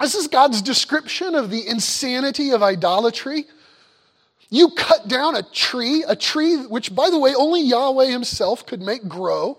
This 0.00 0.14
is 0.16 0.26
God's 0.26 0.62
description 0.62 1.34
of 1.36 1.50
the 1.50 1.66
insanity 1.68 2.50
of 2.50 2.62
idolatry. 2.62 3.44
You 4.50 4.70
cut 4.70 5.06
down 5.06 5.36
a 5.36 5.42
tree, 5.42 6.04
a 6.06 6.16
tree 6.16 6.56
which, 6.56 6.94
by 6.94 7.08
the 7.08 7.18
way, 7.18 7.34
only 7.34 7.62
Yahweh 7.62 8.06
himself 8.06 8.66
could 8.66 8.82
make 8.82 9.06
grow. 9.06 9.58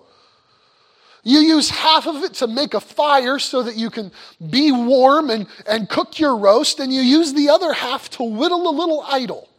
You 1.23 1.39
use 1.39 1.69
half 1.69 2.05
of 2.05 2.21
it 2.23 2.33
to 2.35 2.47
make 2.47 2.73
a 2.73 2.81
fire 2.81 3.39
so 3.39 3.63
that 3.63 3.77
you 3.77 3.89
can 3.89 4.11
be 4.49 4.73
warm 4.73 5.29
and, 5.29 5.47
and 5.65 5.87
cook 5.87 6.19
your 6.19 6.35
roast, 6.35 6.81
and 6.81 6.93
you 6.93 7.01
use 7.01 7.33
the 7.33 7.49
other 7.49 7.71
half 7.71 8.09
to 8.11 8.23
whittle 8.23 8.69
a 8.69 8.75
little 8.77 9.03
idol. 9.07 9.49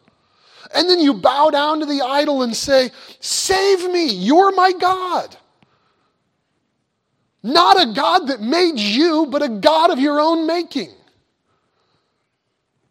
And 0.74 0.90
then 0.90 1.00
you 1.00 1.14
bow 1.14 1.50
down 1.50 1.80
to 1.80 1.86
the 1.86 2.02
idol 2.02 2.42
and 2.42 2.54
say, 2.54 2.90
Save 3.20 3.90
me, 3.90 4.06
you're 4.06 4.52
my 4.52 4.72
God. 4.72 5.36
Not 7.42 7.80
a 7.80 7.92
God 7.92 8.28
that 8.28 8.40
made 8.40 8.78
you, 8.78 9.26
but 9.30 9.42
a 9.42 9.48
God 9.48 9.90
of 9.90 9.98
your 9.98 10.20
own 10.20 10.46
making. 10.46 10.90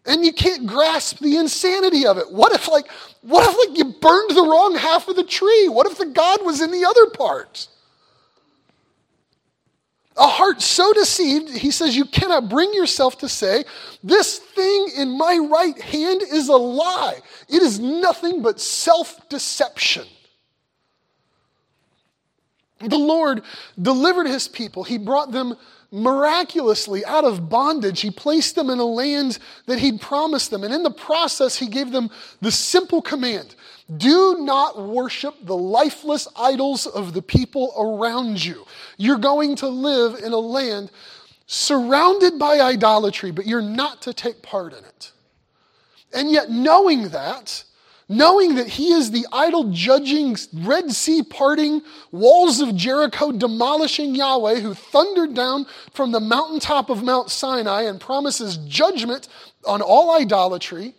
And 0.06 0.25
you 0.25 0.34
can't 0.34 0.65
grasp 0.65 1.20
the 1.20 1.38
insanity 1.38 2.06
of 2.06 2.18
it. 2.18 2.32
What 2.32 2.53
if, 2.53 2.68
like, 2.68 2.89
what 3.22 3.50
if, 3.50 3.70
like, 3.70 3.77
you 3.77 3.86
burned 3.86 4.32
the 4.32 4.44
wrong 4.44 4.75
half 4.75 5.08
of 5.08 5.15
the 5.15 5.24
tree? 5.24 5.70
What 5.70 5.89
if 5.89 5.98
the 5.98 6.08
God 6.08 6.44
was 6.46 6.62
in 6.62 6.72
the 6.72 6.86
other 6.86 7.08
part? 7.08 7.68
A 10.15 10.27
heart 10.27 10.62
so 10.62 10.93
deceived, 10.93 11.50
he 11.50 11.72
says, 11.72 11.96
you 11.96 12.05
cannot 12.05 12.48
bring 12.48 12.74
yourself 12.74 13.17
to 13.20 13.29
say, 13.29 13.63
This 14.03 14.38
thing 14.38 14.89
in 14.96 15.17
my 15.17 15.39
right 15.51 15.79
hand 15.82 16.22
is 16.22 16.50
a 16.50 16.55
lie. 16.55 17.20
It 17.50 17.63
is 17.63 17.79
nothing 17.79 18.41
but 18.41 18.60
self 18.60 19.27
deception. 19.29 20.05
The 22.79 22.98
Lord 22.98 23.43
delivered 23.82 24.27
his 24.27 24.48
people, 24.48 24.84
he 24.84 24.98
brought 24.98 25.32
them 25.32 25.55
miraculously 25.91 27.05
out 27.05 27.24
of 27.24 27.50
bondage. 27.50 28.01
He 28.01 28.10
placed 28.10 28.55
them 28.55 28.72
in 28.72 28.79
a 28.79 28.84
land 28.84 29.38
that 29.67 29.77
he'd 29.77 30.01
promised 30.01 30.50
them. 30.50 30.63
And 30.63 30.74
in 30.74 30.82
the 30.82 30.89
process, 30.91 31.55
he 31.55 31.67
gave 31.67 31.91
them 31.91 32.10
the 32.41 32.51
simple 32.51 33.00
command 33.00 33.55
do 33.98 34.38
not 34.40 34.82
worship 34.82 35.36
the 35.42 35.58
lifeless 35.58 36.28
idols 36.36 36.86
of 36.86 37.13
the 37.13 37.22
people 37.22 37.74
around 37.78 38.44
you. 38.44 38.66
You're 38.98 39.18
going 39.18 39.56
to 39.58 39.68
live 39.68 40.24
in 40.24 40.32
a 40.32 40.38
land 40.38 40.90
surrounded 41.48 42.40
by 42.40 42.60
idolatry, 42.60 43.32
but 43.32 43.46
you're 43.46 43.62
not 43.62 44.02
to 44.04 44.13
take 44.13 44.42
part 44.42 44.74
in 44.74 44.84
it. 44.86 45.12
And 46.13 46.32
yet, 46.32 46.50
knowing 46.50 47.10
that, 47.10 47.63
knowing 48.08 48.56
that 48.56 48.68
he 48.68 48.94
is 48.94 49.12
the 49.12 49.25
idol 49.34 49.72
judging, 49.72 50.38
Red 50.54 50.92
Sea 50.92 51.24
parting, 51.24 51.82
walls 52.12 52.62
of 52.62 52.75
Jericho 52.75 53.32
demolishing 53.32 54.16
Yahweh 54.16 54.60
who 54.60 54.74
thundered 54.74 55.34
down 55.34 55.66
from 55.92 56.12
the 56.12 56.20
mountaintop 56.20 56.90
of 56.90 57.04
Mount 57.04 57.30
Sinai 57.30 57.84
and 57.84 58.00
promises 58.00 58.58
judgment 58.58 59.28
on 59.66 59.82
all 59.82 60.16
idolatry, 60.16 60.96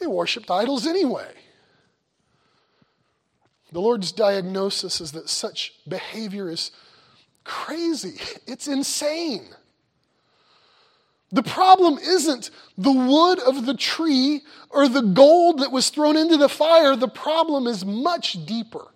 they 0.00 0.06
worshiped 0.06 0.50
idols 0.50 0.86
anyway. 0.86 1.28
The 3.76 3.82
Lord's 3.82 4.10
diagnosis 4.10 5.02
is 5.02 5.12
that 5.12 5.28
such 5.28 5.74
behavior 5.86 6.48
is 6.48 6.70
crazy, 7.44 8.18
it's 8.46 8.68
insane. 8.68 9.44
The 11.30 11.42
problem 11.42 11.98
isn't 11.98 12.50
the 12.78 12.90
wood 12.90 13.38
of 13.38 13.66
the 13.66 13.74
tree 13.74 14.40
or 14.70 14.88
the 14.88 15.02
gold 15.02 15.58
that 15.58 15.72
was 15.72 15.90
thrown 15.90 16.16
into 16.16 16.38
the 16.38 16.48
fire. 16.48 16.96
The 16.96 17.06
problem 17.06 17.66
is 17.66 17.84
much 17.84 18.46
deeper. 18.46 18.86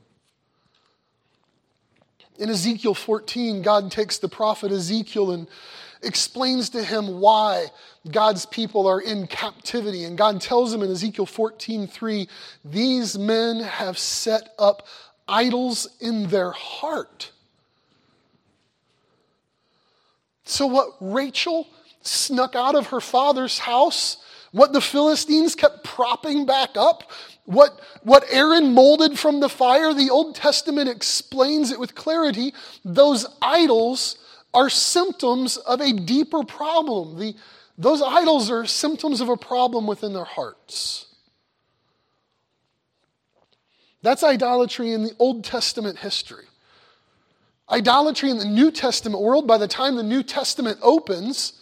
In 2.38 2.48
Ezekiel 2.48 2.94
14, 2.94 3.60
God 3.60 3.92
takes 3.92 4.16
the 4.16 4.30
prophet 4.30 4.72
Ezekiel 4.72 5.32
and 5.32 5.46
explains 6.02 6.70
to 6.70 6.82
him 6.82 7.20
why 7.20 7.66
God's 8.10 8.46
people 8.46 8.86
are 8.86 9.00
in 9.00 9.26
captivity. 9.26 10.04
And 10.04 10.16
God 10.16 10.40
tells 10.40 10.72
him 10.72 10.82
in 10.82 10.90
Ezekiel 10.90 11.26
14 11.26 11.86
3, 11.86 12.28
these 12.64 13.18
men 13.18 13.60
have 13.60 13.98
set 13.98 14.54
up 14.58 14.86
idols 15.28 15.88
in 16.00 16.28
their 16.28 16.50
heart. 16.50 17.30
So, 20.44 20.66
what 20.66 20.88
Rachel 21.00 21.68
snuck 22.02 22.56
out 22.56 22.74
of 22.74 22.88
her 22.88 23.00
father's 23.00 23.58
house, 23.58 24.16
what 24.52 24.72
the 24.72 24.80
Philistines 24.80 25.54
kept 25.54 25.84
propping 25.84 26.44
back 26.46 26.70
up, 26.76 27.04
what, 27.44 27.80
what 28.02 28.24
Aaron 28.30 28.74
molded 28.74 29.18
from 29.18 29.40
the 29.40 29.48
fire, 29.48 29.92
the 29.92 30.10
Old 30.10 30.34
Testament 30.34 30.88
explains 30.88 31.70
it 31.70 31.78
with 31.78 31.94
clarity. 31.94 32.54
Those 32.84 33.26
idols 33.40 34.16
are 34.52 34.68
symptoms 34.68 35.56
of 35.56 35.80
a 35.80 35.92
deeper 35.92 36.44
problem. 36.44 37.18
The, 37.18 37.34
those 37.78 38.02
idols 38.02 38.50
are 38.50 38.66
symptoms 38.66 39.20
of 39.20 39.28
a 39.28 39.36
problem 39.36 39.86
within 39.86 40.12
their 40.12 40.24
hearts. 40.24 41.06
That's 44.02 44.22
idolatry 44.22 44.92
in 44.92 45.02
the 45.02 45.14
Old 45.18 45.44
Testament 45.44 45.98
history. 45.98 46.46
Idolatry 47.70 48.30
in 48.30 48.38
the 48.38 48.44
New 48.44 48.70
Testament 48.70 49.22
world, 49.22 49.46
by 49.46 49.58
the 49.58 49.68
time 49.68 49.96
the 49.96 50.02
New 50.02 50.22
Testament 50.22 50.78
opens, 50.82 51.52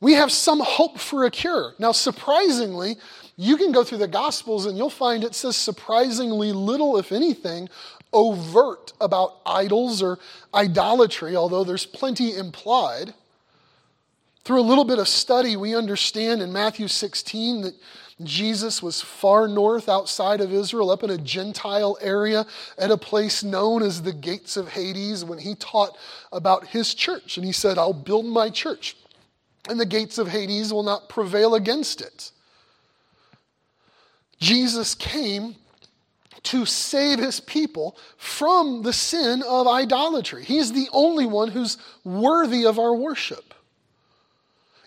we 0.00 0.14
have 0.14 0.32
some 0.32 0.60
hope 0.60 0.98
for 0.98 1.26
a 1.26 1.30
cure. 1.30 1.74
Now, 1.78 1.92
surprisingly, 1.92 2.96
you 3.36 3.56
can 3.56 3.70
go 3.70 3.84
through 3.84 3.98
the 3.98 4.08
Gospels 4.08 4.66
and 4.66 4.76
you'll 4.76 4.90
find 4.90 5.22
it 5.22 5.34
says 5.34 5.56
surprisingly 5.56 6.52
little, 6.52 6.96
if 6.96 7.12
anything, 7.12 7.68
overt 8.12 8.92
about 9.00 9.36
idols 9.46 10.02
or 10.02 10.18
idolatry, 10.54 11.36
although 11.36 11.64
there's 11.64 11.86
plenty 11.86 12.36
implied. 12.36 13.14
Through 14.44 14.60
a 14.60 14.62
little 14.62 14.84
bit 14.84 14.98
of 14.98 15.08
study, 15.08 15.56
we 15.56 15.74
understand 15.74 16.42
in 16.42 16.52
Matthew 16.52 16.88
16 16.88 17.62
that 17.62 17.74
Jesus 18.22 18.82
was 18.82 19.00
far 19.00 19.48
north 19.48 19.88
outside 19.88 20.40
of 20.40 20.52
Israel, 20.52 20.90
up 20.90 21.02
in 21.02 21.10
a 21.10 21.18
Gentile 21.18 21.96
area 22.00 22.46
at 22.76 22.90
a 22.90 22.96
place 22.96 23.42
known 23.42 23.82
as 23.82 24.02
the 24.02 24.12
gates 24.12 24.56
of 24.56 24.68
Hades, 24.68 25.24
when 25.24 25.38
he 25.38 25.54
taught 25.54 25.96
about 26.32 26.66
his 26.66 26.94
church. 26.94 27.36
And 27.36 27.46
he 27.46 27.52
said, 27.52 27.78
I'll 27.78 27.92
build 27.92 28.26
my 28.26 28.50
church, 28.50 28.96
and 29.68 29.80
the 29.80 29.86
gates 29.86 30.18
of 30.18 30.28
Hades 30.28 30.72
will 30.72 30.82
not 30.82 31.08
prevail 31.08 31.54
against 31.54 32.00
it. 32.00 32.30
Jesus 34.38 34.94
came 34.94 35.56
to 36.44 36.64
save 36.64 37.18
his 37.18 37.40
people 37.40 37.96
from 38.16 38.82
the 38.82 38.92
sin 38.92 39.42
of 39.46 39.66
idolatry. 39.66 40.44
He 40.44 40.58
is 40.58 40.72
the 40.72 40.88
only 40.92 41.26
one 41.26 41.48
who's 41.48 41.76
worthy 42.04 42.64
of 42.64 42.78
our 42.78 42.94
worship. 42.94 43.54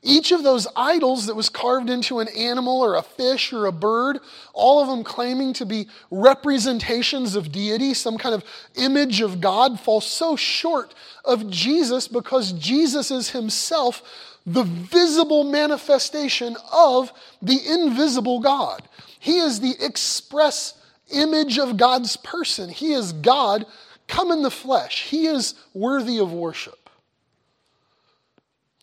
Each 0.06 0.34
of 0.34 0.44
those 0.44 0.68
idols 0.76 1.28
that 1.28 1.36
was 1.36 1.48
carved 1.48 1.90
into 1.90 2.20
an 2.20 2.28
animal 2.28 2.82
or 2.82 2.96
a 2.96 3.02
fish 3.02 3.54
or 3.54 3.68
a 3.68 3.72
bird, 3.72 4.20
all 4.52 4.82
of 4.82 4.90
them 4.90 5.02
claiming 5.02 5.54
to 5.54 5.66
be 5.66 5.88
representations 6.12 7.38
of 7.38 7.54
deity, 7.54 7.94
some 7.94 8.18
kind 8.18 8.36
of 8.36 8.44
image 8.76 9.22
of 9.22 9.40
God, 9.40 9.80
fall 9.80 10.02
so 10.02 10.36
short 10.36 10.94
of 11.24 11.50
Jesus 11.50 12.10
because 12.10 12.52
Jesus 12.52 13.12
is 13.12 13.30
himself 13.30 14.02
the 14.46 14.64
visible 14.64 15.46
manifestation 15.46 16.58
of 16.74 17.14
the 17.42 17.60
invisible 17.66 18.42
God. 18.42 18.84
He 19.20 19.38
is 19.38 19.62
the 19.62 19.76
express 19.80 20.74
image 21.12 21.58
of 21.60 21.78
God's 21.78 22.18
person. 22.18 22.70
He 22.70 22.94
is 22.94 23.14
God 23.14 23.66
come 24.08 24.32
in 24.32 24.42
the 24.42 24.52
flesh. 24.52 25.10
He 25.10 25.28
is 25.28 25.56
worthy 25.74 26.20
of 26.20 26.34
worship. 26.34 26.90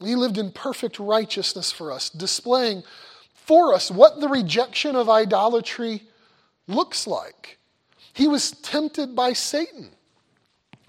He 0.03 0.15
lived 0.15 0.39
in 0.39 0.51
perfect 0.51 0.99
righteousness 0.99 1.71
for 1.71 1.93
us, 1.93 2.09
displaying 2.09 2.83
for 3.35 3.75
us 3.75 3.91
what 3.91 4.21
the 4.21 4.29
rejection 4.29 4.97
of 4.97 5.11
idolatry 5.11 6.03
looks 6.67 7.07
like. 7.07 7.59
He 8.13 8.27
was 8.27 8.53
tempted 8.53 9.15
by 9.15 9.35
Satan. 9.35 9.91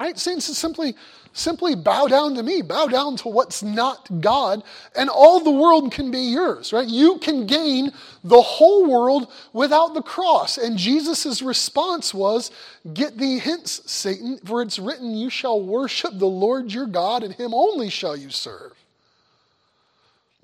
Right? 0.02 0.18
Satan 0.18 0.42
simply 0.42 0.96
Simply 1.34 1.76
bow 1.76 2.08
down 2.08 2.36
to 2.36 2.44
me, 2.44 2.62
bow 2.62 2.88
down 2.88 3.16
to 3.18 3.30
what's 3.30 3.64
not 3.64 4.10
God, 4.20 4.64
and 4.98 5.10
all 5.10 5.40
the 5.40 5.50
world 5.50 5.94
can 5.94 6.12
be 6.12 6.20
yours, 6.20 6.74
right? 6.74 6.88
You 6.88 7.20
can 7.20 7.48
gain 7.48 7.94
the 8.22 8.42
whole 8.42 8.86
world 8.86 9.32
without 9.54 9.94
the 9.94 10.02
cross. 10.02 10.58
And 10.58 10.78
Jesus' 10.78 11.42
response 11.42 12.14
was, 12.14 12.52
Get 12.94 13.18
thee 13.18 13.40
hence, 13.40 13.82
Satan, 13.86 14.40
for 14.44 14.62
it's 14.62 14.78
written, 14.78 15.16
You 15.16 15.30
shall 15.30 15.62
worship 15.62 16.12
the 16.16 16.26
Lord 16.26 16.74
your 16.74 16.88
God, 16.88 17.24
and 17.24 17.34
him 17.34 17.54
only 17.54 17.90
shall 17.90 18.18
you 18.18 18.30
serve. 18.30 18.74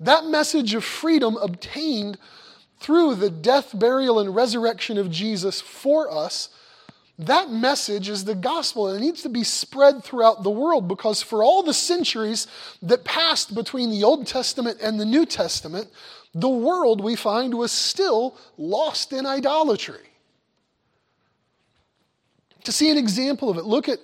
That 0.00 0.24
message 0.24 0.72
of 0.72 0.84
freedom 0.84 1.36
obtained 1.36 2.16
through 2.80 3.16
the 3.16 3.30
death, 3.30 3.78
burial, 3.78 4.20
and 4.20 4.34
resurrection 4.34 4.96
of 4.96 5.10
Jesus 5.10 5.60
for 5.60 6.10
us 6.10 6.48
that 7.18 7.50
message 7.50 8.08
is 8.08 8.24
the 8.24 8.34
gospel, 8.34 8.88
and 8.88 8.96
it 8.96 9.04
needs 9.04 9.22
to 9.22 9.28
be 9.28 9.42
spread 9.42 10.04
throughout 10.04 10.44
the 10.44 10.50
world 10.50 10.86
because 10.86 11.20
for 11.20 11.42
all 11.42 11.64
the 11.64 11.74
centuries 11.74 12.46
that 12.80 13.04
passed 13.04 13.54
between 13.56 13.90
the 13.90 14.04
Old 14.04 14.26
Testament 14.26 14.78
and 14.80 15.00
the 15.00 15.04
New 15.04 15.26
Testament, 15.26 15.88
the 16.32 16.48
world 16.48 17.00
we 17.00 17.16
find 17.16 17.54
was 17.54 17.72
still 17.72 18.36
lost 18.56 19.12
in 19.12 19.26
idolatry. 19.26 19.96
To 22.64 22.70
see 22.72 22.90
an 22.90 22.98
example 22.98 23.50
of 23.50 23.56
it, 23.56 23.64
look 23.64 23.88
at 23.88 23.98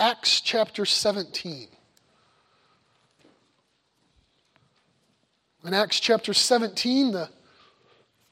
Acts 0.00 0.40
chapter 0.40 0.86
17. 0.86 1.68
In 5.66 5.74
Acts 5.74 6.00
chapter 6.00 6.32
17, 6.32 7.12
the 7.12 7.28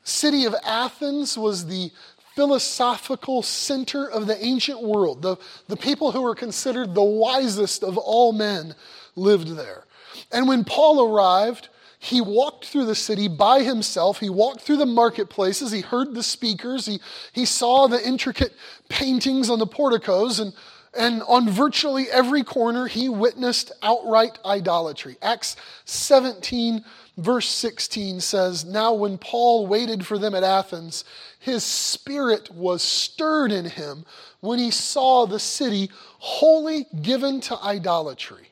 city 0.05 0.45
of 0.47 0.55
Athens 0.65 1.37
was 1.37 1.67
the 1.67 1.91
philosophical 2.37 3.43
center 3.43 4.09
of 4.09 4.27
the 4.27 4.45
ancient 4.45 4.83
world. 4.83 5.23
The, 5.23 5.37
the 5.69 5.77
people 5.77 6.13
who 6.13 6.21
were 6.21 6.35
considered 6.35 6.95
the 6.95 7.03
wisest 7.03 7.83
of 7.83 7.97
all 7.97 8.33
men 8.33 8.75
lived 9.17 9.57
there. 9.57 9.85
And 10.31 10.47
when 10.47 10.63
Paul 10.63 11.11
arrived, 11.11 11.71
he 11.99 12.21
walked 12.21 12.67
through 12.67 12.85
the 12.85 12.95
city 12.95 13.27
by 13.27 13.63
himself. 13.63 14.21
He 14.21 14.29
walked 14.29 14.61
through 14.61 14.77
the 14.77 14.87
marketplaces. 14.87 15.73
He 15.73 15.81
heard 15.81 16.15
the 16.15 16.23
speakers. 16.23 16.85
He, 16.85 17.01
he 17.33 17.47
saw 17.47 17.89
the 17.89 18.07
intricate 18.07 18.53
paintings 18.91 19.49
on 19.49 19.59
the 19.59 19.67
porticos. 19.67 20.39
And, 20.39 20.53
and 20.97 21.23
on 21.27 21.49
virtually 21.49 22.05
every 22.11 22.45
corner, 22.45 22.87
he 22.87 23.09
witnessed 23.09 23.73
outright 23.83 24.39
idolatry. 24.45 25.17
Acts 25.23 25.57
17 25.87 26.85
Verse 27.17 27.49
16 27.49 28.21
says, 28.21 28.65
Now 28.65 28.93
when 28.93 29.17
Paul 29.17 29.67
waited 29.67 30.07
for 30.07 30.19
them 30.19 30.35
at 30.35 30.43
Athens, 30.43 31.05
his 31.39 31.65
spirit 31.65 32.51
was 32.51 32.83
stirred 32.83 33.53
in 33.53 33.65
him 33.65 34.05
when 34.41 34.59
he 34.59 34.71
saw 34.71 35.27
the 35.27 35.39
city 35.39 35.91
wholly 36.19 36.87
given 37.01 37.41
to 37.43 37.59
idolatry. 37.63 38.51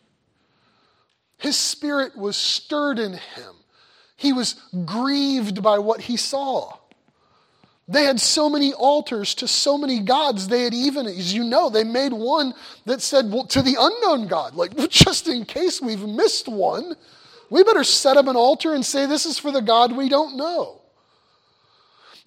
His 1.36 1.58
spirit 1.58 2.16
was 2.16 2.36
stirred 2.36 2.98
in 2.98 3.12
him. 3.12 3.54
He 4.16 4.32
was 4.32 4.54
grieved 4.86 5.62
by 5.62 5.78
what 5.78 6.02
he 6.02 6.16
saw. 6.16 6.78
They 7.86 8.04
had 8.04 8.18
so 8.18 8.48
many 8.48 8.72
altars 8.72 9.34
to 9.36 9.48
so 9.48 9.76
many 9.76 10.00
gods. 10.00 10.48
They 10.48 10.62
had 10.62 10.72
even, 10.72 11.06
as 11.06 11.34
you 11.34 11.44
know, 11.44 11.68
they 11.68 11.84
made 11.84 12.14
one 12.14 12.54
that 12.86 13.02
said, 13.02 13.30
well, 13.30 13.44
to 13.48 13.60
the 13.60 13.76
unknown 13.78 14.26
God, 14.26 14.54
like 14.54 14.74
just 14.88 15.28
in 15.28 15.44
case 15.44 15.82
we've 15.82 16.06
missed 16.06 16.48
one. 16.48 16.96
We 17.50 17.62
better 17.62 17.84
set 17.84 18.16
up 18.16 18.26
an 18.26 18.36
altar 18.36 18.74
and 18.74 18.84
say, 18.84 19.06
This 19.06 19.26
is 19.26 19.38
for 19.38 19.50
the 19.50 19.60
God 19.60 19.96
we 19.96 20.08
don't 20.08 20.36
know. 20.36 20.80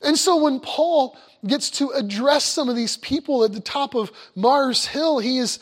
And 0.01 0.17
so 0.17 0.43
when 0.43 0.59
Paul 0.59 1.17
gets 1.45 1.69
to 1.71 1.89
address 1.89 2.43
some 2.43 2.69
of 2.69 2.75
these 2.75 2.97
people 2.97 3.43
at 3.43 3.53
the 3.53 3.59
top 3.59 3.95
of 3.95 4.11
Mars 4.35 4.85
Hill, 4.85 5.19
he 5.19 5.37
is, 5.37 5.59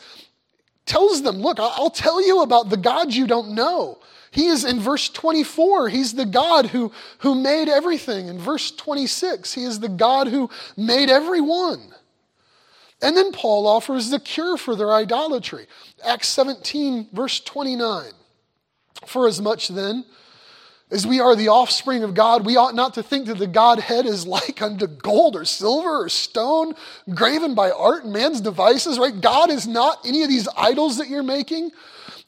tells 0.84 1.22
them, 1.22 1.36
Look, 1.36 1.58
I'll 1.58 1.90
tell 1.90 2.24
you 2.24 2.42
about 2.42 2.68
the 2.68 2.76
God 2.76 3.14
you 3.14 3.26
don't 3.26 3.54
know. 3.54 3.98
He 4.30 4.48
is 4.48 4.64
in 4.64 4.80
verse 4.80 5.08
24, 5.08 5.88
he's 5.88 6.12
the 6.12 6.26
God 6.26 6.66
who, 6.66 6.92
who 7.18 7.34
made 7.34 7.70
everything. 7.70 8.28
In 8.28 8.38
verse 8.38 8.70
26, 8.70 9.54
he 9.54 9.64
is 9.64 9.80
the 9.80 9.88
God 9.88 10.28
who 10.28 10.50
made 10.76 11.08
everyone. 11.08 11.80
And 13.00 13.16
then 13.16 13.32
Paul 13.32 13.66
offers 13.66 14.10
the 14.10 14.20
cure 14.20 14.56
for 14.56 14.76
their 14.76 14.92
idolatry. 14.92 15.66
Acts 16.04 16.28
17, 16.28 17.08
verse 17.12 17.40
29. 17.40 18.12
For 19.04 19.26
as 19.26 19.40
much 19.40 19.68
then 19.68 20.04
as 20.90 21.04
we 21.04 21.18
are 21.18 21.34
the 21.34 21.48
offspring 21.48 22.04
of 22.04 22.14
God, 22.14 22.46
we 22.46 22.56
ought 22.56 22.74
not 22.74 22.94
to 22.94 23.02
think 23.02 23.26
that 23.26 23.38
the 23.38 23.48
Godhead 23.48 24.06
is 24.06 24.24
like 24.26 24.62
unto 24.62 24.86
gold 24.86 25.34
or 25.34 25.44
silver 25.44 26.04
or 26.04 26.08
stone, 26.08 26.74
graven 27.12 27.56
by 27.56 27.72
art 27.72 28.04
and 28.04 28.12
man's 28.12 28.40
devices, 28.40 28.98
right? 28.98 29.20
God 29.20 29.50
is 29.50 29.66
not 29.66 30.06
any 30.06 30.22
of 30.22 30.28
these 30.28 30.48
idols 30.56 30.98
that 30.98 31.08
you're 31.08 31.24
making. 31.24 31.72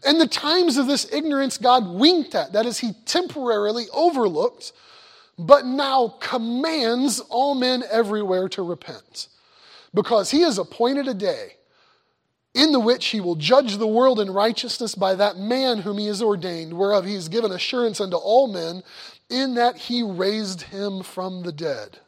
And 0.05 0.21
the 0.21 0.27
times 0.27 0.77
of 0.77 0.89
this 0.89 1.13
ignorance 1.13 1.57
God 1.57 1.87
winked 1.87 2.35
at, 2.35 2.53
that 2.53 2.67
is, 2.67 2.79
he 2.79 2.95
temporarily 3.05 3.87
overlooked, 3.93 4.73
but 5.39 5.65
now 5.65 6.17
commands 6.21 7.21
all 7.21 7.55
men 7.55 7.85
everywhere 7.89 8.49
to 8.51 8.63
repent. 8.63 9.29
Because 9.95 10.33
he 10.33 10.41
has 10.41 10.59
appointed 10.59 11.07
a 11.07 11.15
day 11.15 11.58
in 12.59 12.73
the 12.73 12.81
which 12.81 13.07
he 13.07 13.21
will 13.21 13.37
judge 13.37 13.77
the 13.77 13.87
world 13.87 14.19
in 14.19 14.29
righteousness 14.31 14.97
by 14.97 15.15
that 15.15 15.37
man 15.37 15.79
whom 15.79 15.97
he 15.97 16.09
has 16.09 16.21
ordained, 16.21 16.73
whereof 16.73 17.05
he 17.05 17.15
has 17.15 17.29
given 17.29 17.53
assurance 17.53 18.01
unto 18.01 18.17
all 18.17 18.49
men, 18.49 18.83
in 19.31 19.55
that 19.55 19.77
he 19.77 20.03
raised 20.03 20.63
him 20.63 21.05
from 21.05 21.43
the 21.45 21.53
dead. 21.53 21.99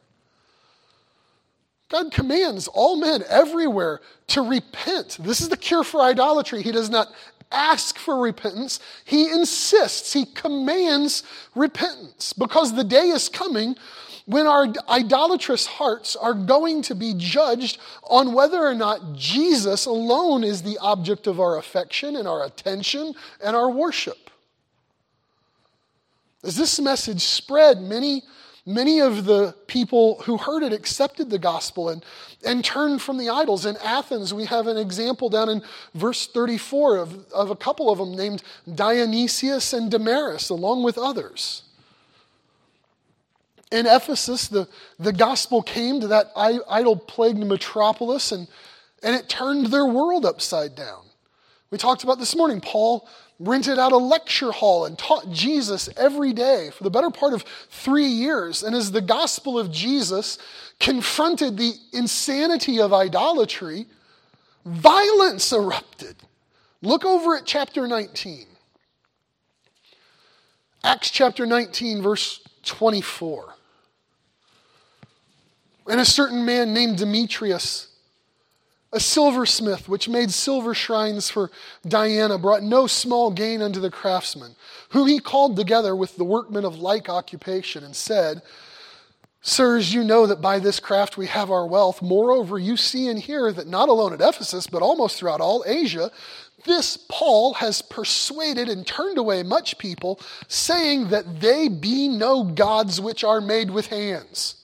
God 1.87 2.11
commands 2.11 2.67
all 2.67 2.97
men 2.97 3.23
everywhere 3.29 4.01
to 4.27 4.41
repent. 4.41 5.17
This 5.21 5.39
is 5.39 5.47
the 5.47 5.55
cure 5.55 5.85
for 5.85 6.01
idolatry. 6.01 6.61
He 6.61 6.73
does 6.73 6.89
not 6.89 7.13
ask 7.49 7.97
for 7.97 8.17
repentance, 8.17 8.79
he 9.05 9.29
insists, 9.29 10.13
he 10.13 10.25
commands 10.25 11.23
repentance 11.55 12.33
because 12.33 12.73
the 12.73 12.83
day 12.83 13.07
is 13.07 13.29
coming 13.29 13.75
when 14.25 14.47
our 14.47 14.67
idolatrous 14.89 15.65
hearts 15.65 16.15
are 16.15 16.33
going 16.33 16.81
to 16.83 16.95
be 16.95 17.13
judged 17.17 17.79
on 18.03 18.33
whether 18.33 18.59
or 18.59 18.75
not 18.75 19.13
Jesus 19.13 19.85
alone 19.85 20.43
is 20.43 20.61
the 20.61 20.77
object 20.79 21.27
of 21.27 21.39
our 21.39 21.57
affection 21.57 22.15
and 22.15 22.27
our 22.27 22.45
attention 22.45 23.13
and 23.43 23.55
our 23.55 23.69
worship. 23.69 24.29
As 26.43 26.55
this 26.55 26.79
message 26.79 27.21
spread, 27.21 27.81
many 27.81 28.23
Many 28.65 28.99
of 28.99 29.25
the 29.25 29.55
people 29.65 30.21
who 30.21 30.37
heard 30.37 30.61
it 30.61 30.71
accepted 30.71 31.31
the 31.31 31.39
gospel 31.39 31.89
and, 31.89 32.05
and 32.45 32.63
turned 32.63 33.01
from 33.01 33.17
the 33.17 33.29
idols. 33.29 33.65
In 33.65 33.75
Athens, 33.77 34.35
we 34.35 34.45
have 34.45 34.67
an 34.67 34.77
example 34.77 35.29
down 35.29 35.49
in 35.49 35.63
verse 35.95 36.27
34 36.27 36.97
of, 36.97 37.31
of 37.31 37.49
a 37.49 37.55
couple 37.55 37.91
of 37.91 37.97
them 37.97 38.15
named 38.15 38.43
Dionysius 38.75 39.73
and 39.73 39.89
Damaris, 39.89 40.49
along 40.49 40.83
with 40.83 40.99
others. 40.99 41.63
In 43.71 43.85
Ephesus, 43.85 44.47
the, 44.47 44.67
the 44.99 45.13
gospel 45.13 45.61
came 45.61 46.01
to 46.01 46.07
that 46.07 46.31
idol 46.35 46.97
plagued 46.97 47.39
metropolis 47.39 48.31
and, 48.31 48.47
and 49.01 49.15
it 49.15 49.29
turned 49.29 49.67
their 49.67 49.85
world 49.85 50.25
upside 50.25 50.75
down. 50.75 51.05
We 51.71 51.77
talked 51.77 52.03
about 52.03 52.19
this 52.19 52.35
morning, 52.35 52.59
Paul 52.59 53.07
rented 53.39 53.79
out 53.79 53.91
a 53.91 53.97
lecture 53.97 54.51
hall 54.51 54.85
and 54.85 54.97
taught 54.97 55.31
Jesus 55.31 55.89
every 55.97 56.33
day 56.33 56.69
for 56.69 56.83
the 56.83 56.91
better 56.91 57.09
part 57.09 57.33
of 57.33 57.43
three 57.69 58.05
years. 58.05 58.61
And 58.61 58.75
as 58.75 58.91
the 58.91 59.01
gospel 59.01 59.57
of 59.57 59.71
Jesus 59.71 60.37
confronted 60.79 61.57
the 61.57 61.73
insanity 61.93 62.79
of 62.79 62.93
idolatry, 62.93 63.87
violence 64.65 65.51
erupted. 65.51 66.17
Look 66.81 67.05
over 67.05 67.35
at 67.35 67.45
chapter 67.45 67.87
19. 67.87 68.45
Acts 70.83 71.09
chapter 71.09 71.45
19, 71.45 72.01
verse 72.01 72.41
24. 72.63 73.55
And 75.87 75.99
a 75.99 76.05
certain 76.05 76.45
man 76.45 76.73
named 76.73 76.97
Demetrius 76.97 77.91
a 78.93 78.99
silversmith, 78.99 79.87
which 79.87 80.09
made 80.09 80.31
silver 80.31 80.73
shrines 80.73 81.29
for 81.29 81.49
Diana, 81.87 82.37
brought 82.37 82.63
no 82.63 82.87
small 82.87 83.31
gain 83.31 83.61
unto 83.61 83.79
the 83.79 83.91
craftsmen, 83.91 84.55
whom 84.89 85.07
he 85.07 85.19
called 85.19 85.55
together 85.55 85.95
with 85.95 86.17
the 86.17 86.25
workmen 86.25 86.65
of 86.65 86.79
like 86.79 87.07
occupation, 87.07 87.83
and 87.83 87.95
said, 87.95 88.41
Sirs, 89.41 89.93
you 89.93 90.03
know 90.03 90.27
that 90.27 90.41
by 90.41 90.59
this 90.59 90.79
craft 90.79 91.17
we 91.17 91.27
have 91.27 91.49
our 91.49 91.65
wealth. 91.65 92.01
Moreover, 92.01 92.59
you 92.59 92.77
see 92.77 93.07
and 93.07 93.19
hear 93.19 93.51
that 93.51 93.67
not 93.67 93.89
alone 93.89 94.13
at 94.13 94.21
Ephesus, 94.21 94.67
but 94.67 94.83
almost 94.83 95.17
throughout 95.17 95.41
all 95.41 95.63
Asia, 95.65 96.11
this 96.65 96.97
Paul 97.09 97.55
has 97.55 97.81
persuaded 97.81 98.69
and 98.69 98.85
turned 98.85 99.17
away 99.17 99.41
much 99.41 99.79
people, 99.79 100.19
saying 100.47 101.07
that 101.09 101.39
they 101.39 101.69
be 101.69 102.07
no 102.07 102.43
gods 102.43 103.01
which 103.01 103.23
are 103.23 103.41
made 103.41 103.71
with 103.71 103.87
hands 103.87 104.60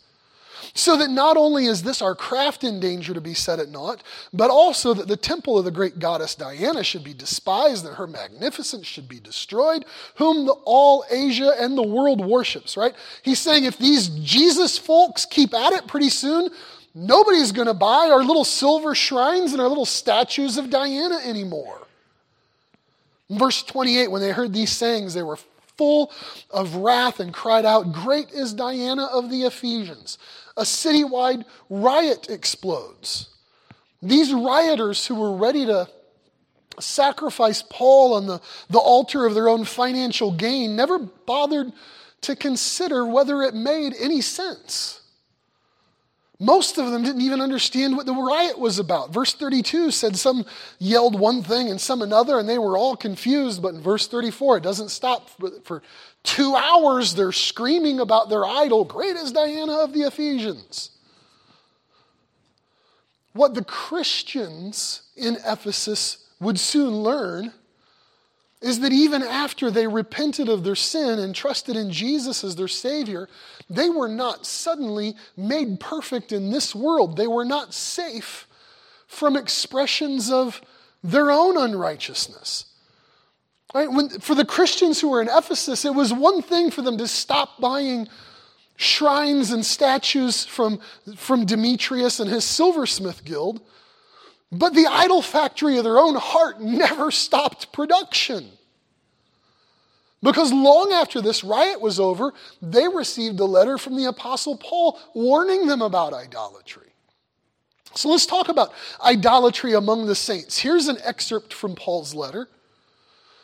so 0.77 0.95
that 0.97 1.09
not 1.09 1.37
only 1.37 1.65
is 1.65 1.81
this 1.81 2.01
our 2.01 2.13
craft 2.13 2.63
in 2.63 2.79
danger 2.79 3.13
to 3.13 3.21
be 3.21 3.33
set 3.33 3.59
at 3.59 3.69
naught, 3.69 4.03
but 4.31 4.51
also 4.51 4.93
that 4.93 5.07
the 5.07 5.17
temple 5.17 5.57
of 5.57 5.65
the 5.65 5.71
great 5.71 5.97
goddess 5.97 6.35
Diana 6.35 6.83
should 6.83 7.03
be 7.03 7.13
despised, 7.13 7.83
that 7.85 7.95
her 7.95 8.05
magnificence 8.05 8.85
should 8.85 9.09
be 9.09 9.19
destroyed, 9.19 9.85
whom 10.15 10.45
the, 10.45 10.53
all 10.65 11.03
Asia 11.09 11.53
and 11.59 11.75
the 11.75 11.87
world 11.87 12.23
worships, 12.23 12.77
right? 12.77 12.93
He's 13.23 13.39
saying 13.39 13.63
if 13.63 13.77
these 13.77 14.09
Jesus 14.09 14.77
folks 14.77 15.25
keep 15.25 15.53
at 15.53 15.73
it 15.73 15.87
pretty 15.87 16.09
soon, 16.09 16.49
nobody's 16.93 17.51
going 17.51 17.67
to 17.67 17.73
buy 17.73 18.09
our 18.11 18.23
little 18.23 18.45
silver 18.45 18.93
shrines 18.93 19.53
and 19.53 19.61
our 19.61 19.67
little 19.67 19.85
statues 19.85 20.57
of 20.57 20.69
Diana 20.69 21.17
anymore. 21.25 21.87
In 23.29 23.39
verse 23.39 23.63
28, 23.63 24.11
when 24.11 24.21
they 24.21 24.31
heard 24.31 24.53
these 24.53 24.71
sayings, 24.71 25.15
they 25.15 25.23
were 25.23 25.39
full 25.77 26.11
of 26.49 26.75
wrath 26.75 27.19
and 27.19 27.33
cried 27.33 27.65
out, 27.65 27.93
Great 27.93 28.31
is 28.31 28.53
Diana 28.53 29.05
of 29.05 29.29
the 29.29 29.43
Ephesians 29.43 30.17
a 30.57 30.63
citywide 30.63 31.45
riot 31.69 32.29
explodes. 32.29 33.29
These 34.01 34.33
rioters 34.33 35.05
who 35.05 35.15
were 35.15 35.37
ready 35.37 35.65
to 35.67 35.87
sacrifice 36.79 37.63
Paul 37.69 38.15
on 38.15 38.27
the, 38.27 38.41
the 38.69 38.79
altar 38.79 39.25
of 39.25 39.33
their 39.33 39.47
own 39.47 39.63
financial 39.63 40.31
gain 40.31 40.75
never 40.75 40.99
bothered 40.99 41.71
to 42.21 42.35
consider 42.35 43.05
whether 43.05 43.43
it 43.43 43.53
made 43.53 43.93
any 43.99 44.21
sense. 44.21 45.01
Most 46.39 46.77
of 46.77 46.91
them 46.91 47.03
didn't 47.03 47.21
even 47.21 47.41
understand 47.41 47.97
what 47.97 48.05
the 48.05 48.13
riot 48.13 48.59
was 48.59 48.77
about. 48.77 49.11
Verse 49.11 49.33
32 49.33 49.89
said 49.89 50.15
some 50.15 50.45
yelled 50.77 51.19
one 51.19 51.41
thing 51.41 51.69
and 51.69 51.81
some 51.81 52.03
another, 52.03 52.37
and 52.37 52.47
they 52.47 52.59
were 52.59 52.77
all 52.77 52.95
confused. 52.95 53.61
But 53.61 53.73
in 53.73 53.81
verse 53.81 54.07
34, 54.07 54.57
it 54.57 54.63
doesn't 54.63 54.89
stop 54.89 55.29
for 55.63 55.81
two 56.21 56.55
hours. 56.55 57.15
They're 57.15 57.31
screaming 57.31 57.99
about 57.99 58.29
their 58.29 58.45
idol. 58.45 58.85
Great 58.85 59.15
is 59.15 59.31
Diana 59.31 59.77
of 59.79 59.93
the 59.93 60.01
Ephesians. 60.01 60.91
What 63.33 63.55
the 63.55 63.63
Christians 63.63 65.03
in 65.15 65.37
Ephesus 65.43 66.27
would 66.39 66.59
soon 66.59 66.97
learn 66.97 67.51
is 68.61 68.79
that 68.79 68.91
even 68.91 69.21
after 69.21 69.69
they 69.69 69.87
repented 69.87 70.49
of 70.49 70.63
their 70.63 70.75
sin 70.75 71.19
and 71.19 71.35
trusted 71.35 71.75
in 71.75 71.91
Jesus 71.91 72.43
as 72.43 72.55
their 72.55 72.67
Savior, 72.67 73.29
they 73.69 73.89
were 73.89 74.07
not 74.07 74.45
suddenly 74.45 75.15
made 75.35 75.79
perfect 75.79 76.31
in 76.31 76.51
this 76.51 76.73
world. 76.73 77.17
They 77.17 77.27
were 77.27 77.45
not 77.45 77.73
safe 77.73 78.47
from 79.07 79.35
expressions 79.35 80.31
of 80.31 80.61
their 81.03 81.31
own 81.31 81.57
unrighteousness. 81.57 82.65
Right? 83.73 83.91
When, 83.91 84.09
for 84.09 84.35
the 84.35 84.45
Christians 84.45 85.01
who 85.01 85.09
were 85.09 85.21
in 85.21 85.29
Ephesus, 85.29 85.85
it 85.85 85.93
was 85.93 86.13
one 86.13 86.41
thing 86.41 86.71
for 86.71 86.81
them 86.81 86.97
to 86.97 87.07
stop 87.07 87.59
buying 87.59 88.07
shrines 88.77 89.51
and 89.51 89.65
statues 89.65 90.45
from, 90.45 90.79
from 91.15 91.45
Demetrius 91.45 92.19
and 92.19 92.29
his 92.29 92.45
silversmith 92.45 93.25
guild. 93.25 93.61
But 94.51 94.73
the 94.73 94.87
idol 94.87 95.21
factory 95.21 95.77
of 95.77 95.83
their 95.83 95.97
own 95.97 96.15
heart 96.15 96.61
never 96.61 97.11
stopped 97.11 97.73
production. 97.73 98.49
Because 100.23 100.51
long 100.51 100.91
after 100.91 101.21
this 101.21 101.43
riot 101.43 101.79
was 101.79 101.99
over, 101.99 102.33
they 102.61 102.87
received 102.87 103.39
a 103.39 103.45
letter 103.45 103.77
from 103.77 103.95
the 103.95 104.05
Apostle 104.05 104.57
Paul 104.57 104.99
warning 105.13 105.67
them 105.67 105.81
about 105.81 106.13
idolatry. 106.13 106.87
So 107.93 108.09
let's 108.09 108.25
talk 108.25 108.49
about 108.49 108.73
idolatry 109.03 109.73
among 109.73 110.07
the 110.07 110.15
saints. 110.15 110.59
Here's 110.59 110.87
an 110.87 110.97
excerpt 111.03 111.53
from 111.53 111.75
Paul's 111.75 112.13
letter 112.13 112.47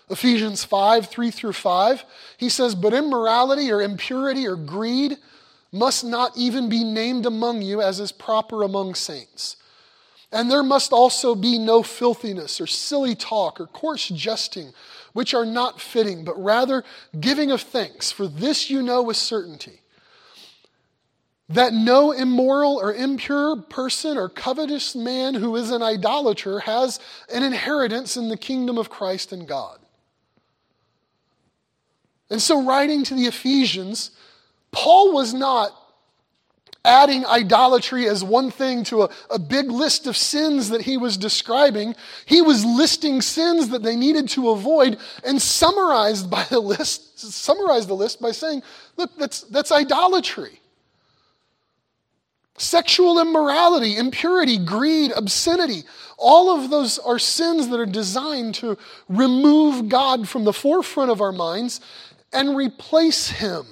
Ephesians 0.10 0.64
5 0.64 1.08
3 1.08 1.32
through 1.32 1.54
5. 1.54 2.06
He 2.38 2.50
says, 2.50 2.76
But 2.76 2.94
immorality 2.94 3.72
or 3.72 3.82
impurity 3.82 4.48
or 4.48 4.56
greed 4.56 5.18
must 5.72 6.04
not 6.04 6.38
even 6.38 6.70
be 6.70 6.84
named 6.84 7.26
among 7.26 7.62
you 7.62 7.82
as 7.82 8.00
is 8.00 8.12
proper 8.12 8.64
among 8.64 8.96
saints. 8.96 9.58
And 10.32 10.50
there 10.50 10.64
must 10.64 10.92
also 10.92 11.36
be 11.36 11.58
no 11.60 11.84
filthiness 11.84 12.60
or 12.60 12.68
silly 12.68 13.16
talk 13.16 13.60
or 13.60 13.68
coarse 13.68 14.10
jesting, 14.10 14.74
which 15.14 15.34
are 15.34 15.46
not 15.46 15.80
fitting, 15.80 16.26
but 16.26 16.42
rather 16.42 16.84
giving 17.20 17.52
of 17.52 17.62
thanks. 17.62 18.12
For 18.12 18.28
this 18.28 18.70
you 18.70 18.82
know 18.82 19.02
with 19.04 19.18
certainty 19.18 19.80
that 21.50 21.74
no 21.74 22.12
immoral 22.12 22.80
or 22.82 22.94
impure 22.94 23.62
person 23.62 24.18
or 24.18 24.30
covetous 24.30 24.96
man 24.96 25.36
who 25.36 25.56
is 25.56 25.72
an 25.72 25.84
idolater 25.84 26.60
has 26.62 27.00
an 27.32 27.44
inheritance 27.44 28.18
in 28.18 28.30
the 28.30 28.38
kingdom 28.38 28.78
of 28.78 28.90
Christ 28.90 29.32
and 29.32 29.48
God. 29.48 29.80
And 32.30 32.42
so, 32.42 32.64
writing 32.64 33.04
to 33.04 33.14
the 33.14 33.26
Ephesians, 33.26 34.12
Paul 34.72 35.14
was 35.14 35.34
not 35.34 35.72
adding 36.86 37.26
idolatry 37.26 38.08
as 38.08 38.24
one 38.24 38.52
thing 38.52 38.84
to 38.84 39.04
a, 39.04 39.10
a 39.30 39.40
big 39.40 39.72
list 39.72 40.06
of 40.06 40.18
sins 40.18 40.70
that 40.70 40.82
he 40.82 40.98
was 40.98 41.16
describing. 41.16 41.96
He 42.26 42.42
was 42.42 42.66
listing 42.66 43.22
sins 43.22 43.70
that 43.70 43.84
they 43.84 43.96
needed 43.96 44.28
to 44.30 44.50
avoid 44.50 44.98
and 45.24 45.42
summarized 45.42 46.30
by 46.30 46.44
the 46.50 46.60
list, 46.60 47.20
summarized 47.20 47.88
the 47.88 47.94
list 47.94 48.22
by 48.22 48.32
saying, 48.32 48.64
look, 48.98 49.12
that's, 49.18 49.42
that's 49.42 49.72
idolatry. 49.72 50.60
Sexual 52.58 53.20
immorality, 53.20 53.98
impurity, 53.98 54.58
greed, 54.58 55.12
obscenity, 55.16 55.84
all 56.18 56.56
of 56.56 56.70
those 56.70 57.00
are 57.00 57.18
sins 57.18 57.70
that 57.70 57.80
are 57.80 57.86
designed 57.86 58.56
to 58.56 58.78
remove 59.10 59.90
God 59.90 60.28
from 60.30 60.44
the 60.44 60.54
forefront 60.54 61.10
of 61.10 61.22
our 61.22 61.32
minds 61.32 61.82
and 62.32 62.56
replace 62.56 63.30
Him 63.30 63.66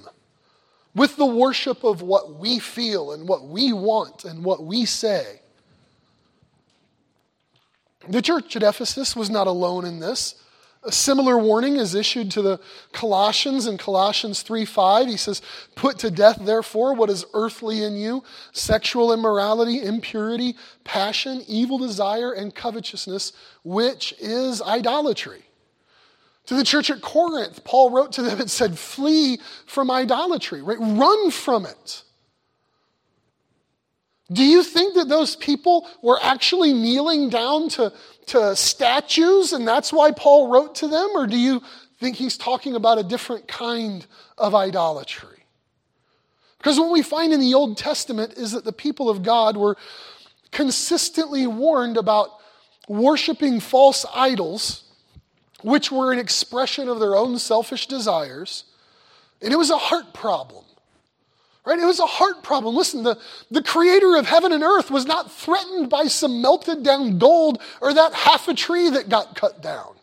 with 0.94 1.16
the 1.16 1.26
worship 1.26 1.84
of 1.84 2.02
what 2.02 2.36
we 2.36 2.60
feel 2.60 3.12
and 3.12 3.28
what 3.28 3.48
we 3.48 3.74
want 3.74 4.26
and 4.26 4.44
what 4.44 4.64
we 4.64 4.86
say. 4.86 5.42
The 8.08 8.22
church 8.22 8.56
at 8.56 8.64
Ephesus 8.64 9.16
was 9.16 9.30
not 9.30 9.48
alone 9.48 9.86
in 9.86 10.00
this. 10.00 10.36
A 10.84 10.92
similar 10.92 11.38
warning 11.38 11.76
is 11.76 11.94
issued 11.94 12.32
to 12.32 12.42
the 12.42 12.60
Colossians 12.92 13.68
in 13.68 13.78
Colossians 13.78 14.42
3 14.42 14.66
5. 14.66 15.08
He 15.08 15.18
says, 15.18 15.44
Put 15.76 16.00
to 16.00 16.10
death, 16.10 16.40
therefore, 16.42 16.96
what 16.96 17.12
is 17.12 17.24
earthly 17.36 17.84
in 17.84 17.96
you 17.96 18.24
sexual 18.52 19.14
immorality, 19.14 19.84
impurity, 19.84 20.56
passion, 20.84 21.44
evil 21.48 21.78
desire, 21.78 22.32
and 22.32 22.56
covetousness, 22.56 23.34
which 23.64 24.16
is 24.20 24.60
idolatry. 24.64 25.44
To 26.52 26.58
the 26.58 26.66
church 26.66 26.90
at 26.90 27.00
Corinth, 27.00 27.64
Paul 27.64 27.92
wrote 27.92 28.12
to 28.12 28.22
them 28.22 28.42
and 28.42 28.52
said, 28.52 28.78
Flee 28.78 29.40
from 29.68 29.90
idolatry, 29.90 30.62
right? 30.62 30.78
Run 30.82 31.32
from 31.32 31.66
it. 31.66 32.04
Do 34.30 34.44
you 34.44 34.62
think 34.62 34.96
that 34.96 35.08
those 35.08 35.38
people 35.38 35.88
were 36.02 36.20
actually 36.22 36.74
kneeling 36.74 37.30
down 37.30 37.70
to, 37.70 37.94
to 38.26 38.54
statues 38.58 39.54
and 39.54 39.66
that's 39.66 39.94
why 39.94 40.12
Paul 40.12 40.50
wrote 40.50 40.76
to 40.76 40.90
them? 40.90 41.12
Or 41.16 41.26
do 41.26 41.38
you 41.38 41.62
think 42.02 42.18
he's 42.18 42.36
talking 42.36 42.76
about 42.76 42.98
a 42.98 43.04
different 43.04 43.48
kind 43.48 44.06
of 44.38 44.54
idolatry? 44.54 45.46
Because 46.58 46.78
what 46.78 46.92
we 46.92 47.02
find 47.02 47.32
in 47.32 47.40
the 47.40 47.54
Old 47.54 47.78
Testament 47.78 48.34
is 48.34 48.52
that 48.52 48.66
the 48.66 48.74
people 48.74 49.10
of 49.10 49.24
God 49.24 49.56
were 49.56 49.78
consistently 50.52 51.48
warned 51.48 51.96
about 51.96 52.32
worshiping 52.90 53.62
false 53.62 54.06
idols, 54.14 54.84
which 55.64 55.92
were 55.92 56.12
an 56.12 56.20
expression 56.20 56.88
of 56.88 57.00
their 57.00 57.16
own 57.16 57.38
selfish 57.40 57.88
desires, 57.88 58.64
and 59.42 59.54
it 59.54 59.58
was 59.58 59.70
a 59.70 59.78
heart 59.78 60.14
problem. 60.14 60.66
Right? 61.64 61.78
It 61.78 61.86
was 61.86 62.00
a 62.00 62.08
heart 62.08 62.42
problem. 62.42 62.76
Listen, 62.76 63.04
the, 63.04 63.20
the 63.52 63.62
creator 63.62 64.16
of 64.16 64.26
heaven 64.26 64.52
and 64.52 64.64
earth 64.64 64.90
was 64.90 65.06
not 65.06 65.32
threatened 65.32 65.90
by 65.92 66.06
some 66.06 66.42
melted 66.42 66.84
down 66.84 67.20
gold 67.20 67.62
or 67.82 67.94
that 67.94 68.14
half 68.14 68.48
a 68.48 68.54
tree 68.56 68.90
that 68.90 69.10
got 69.10 69.36
cut 69.36 69.62
down. 69.62 69.94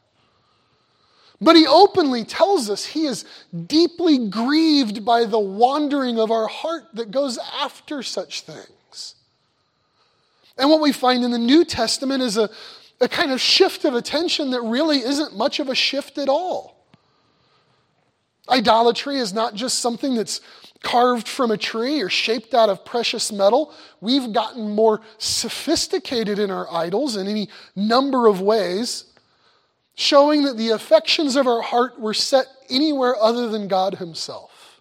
But 1.40 1.56
he 1.56 1.66
openly 1.66 2.24
tells 2.24 2.70
us 2.70 2.84
he 2.84 3.06
is 3.06 3.24
deeply 3.66 4.28
grieved 4.28 5.04
by 5.04 5.24
the 5.24 5.38
wandering 5.38 6.18
of 6.18 6.30
our 6.30 6.48
heart 6.48 6.84
that 6.94 7.10
goes 7.10 7.38
after 7.60 8.02
such 8.02 8.42
things. 8.42 9.14
And 10.56 10.68
what 10.68 10.80
we 10.80 10.92
find 10.92 11.24
in 11.24 11.30
the 11.30 11.38
New 11.38 11.64
Testament 11.64 12.22
is 12.22 12.36
a, 12.36 12.50
a 13.00 13.08
kind 13.08 13.30
of 13.30 13.40
shift 13.40 13.84
of 13.84 13.94
attention 13.94 14.50
that 14.50 14.62
really 14.62 14.98
isn't 14.98 15.36
much 15.36 15.60
of 15.60 15.68
a 15.68 15.74
shift 15.74 16.18
at 16.18 16.28
all. 16.28 16.86
Idolatry 18.48 19.18
is 19.18 19.32
not 19.32 19.54
just 19.54 19.78
something 19.78 20.14
that's 20.14 20.40
carved 20.82 21.28
from 21.28 21.50
a 21.50 21.56
tree 21.56 22.00
or 22.00 22.08
shaped 22.08 22.54
out 22.54 22.68
of 22.68 22.84
precious 22.84 23.30
metal. 23.30 23.74
We've 24.00 24.32
gotten 24.32 24.74
more 24.74 25.00
sophisticated 25.18 26.38
in 26.38 26.50
our 26.50 26.72
idols 26.72 27.16
in 27.16 27.28
any 27.28 27.48
number 27.76 28.26
of 28.26 28.40
ways, 28.40 29.04
showing 29.94 30.44
that 30.44 30.56
the 30.56 30.70
affections 30.70 31.36
of 31.36 31.46
our 31.46 31.60
heart 31.60 32.00
were 32.00 32.14
set 32.14 32.46
anywhere 32.70 33.16
other 33.16 33.48
than 33.48 33.68
God 33.68 33.96
Himself. 33.96 34.80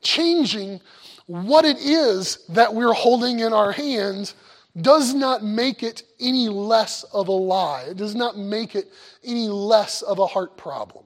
Changing 0.00 0.80
what 1.26 1.64
it 1.64 1.78
is 1.78 2.44
that 2.48 2.74
we're 2.74 2.92
holding 2.92 3.40
in 3.40 3.52
our 3.52 3.72
hands 3.72 4.34
does 4.80 5.14
not 5.14 5.44
make 5.44 5.82
it 5.82 6.02
any 6.20 6.48
less 6.48 7.04
of 7.04 7.28
a 7.28 7.32
lie. 7.32 7.84
It 7.88 7.96
does 7.96 8.14
not 8.14 8.36
make 8.36 8.74
it 8.74 8.90
any 9.22 9.48
less 9.48 10.02
of 10.02 10.18
a 10.18 10.26
heart 10.26 10.56
problem. 10.56 11.04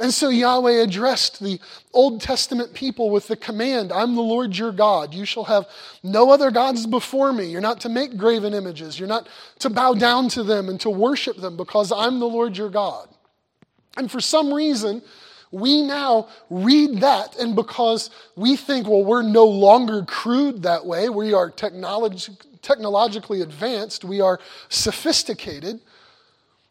And 0.00 0.14
so 0.14 0.30
Yahweh 0.30 0.82
addressed 0.82 1.40
the 1.40 1.60
Old 1.92 2.22
Testament 2.22 2.72
people 2.72 3.10
with 3.10 3.28
the 3.28 3.36
command 3.36 3.92
I'm 3.92 4.14
the 4.14 4.22
Lord 4.22 4.56
your 4.56 4.72
God. 4.72 5.12
You 5.12 5.26
shall 5.26 5.44
have 5.44 5.68
no 6.02 6.30
other 6.30 6.50
gods 6.50 6.86
before 6.86 7.34
me. 7.34 7.44
You're 7.44 7.60
not 7.60 7.82
to 7.82 7.90
make 7.90 8.16
graven 8.16 8.54
images. 8.54 8.98
You're 8.98 9.08
not 9.08 9.28
to 9.58 9.68
bow 9.68 9.92
down 9.92 10.30
to 10.30 10.42
them 10.42 10.70
and 10.70 10.80
to 10.80 10.90
worship 10.90 11.36
them 11.36 11.56
because 11.56 11.92
I'm 11.92 12.18
the 12.18 12.26
Lord 12.26 12.56
your 12.56 12.70
God. 12.70 13.08
And 13.98 14.10
for 14.10 14.20
some 14.20 14.54
reason, 14.54 15.02
we 15.52 15.82
now 15.82 16.28
read 16.48 17.00
that, 17.00 17.36
and 17.36 17.56
because 17.56 18.10
we 18.36 18.56
think, 18.56 18.86
well, 18.86 19.04
we're 19.04 19.22
no 19.22 19.46
longer 19.46 20.04
crude 20.04 20.62
that 20.62 20.86
way, 20.86 21.08
we 21.08 21.32
are 21.32 21.50
technolog- 21.50 22.46
technologically 22.62 23.40
advanced, 23.40 24.04
we 24.04 24.20
are 24.20 24.38
sophisticated, 24.68 25.80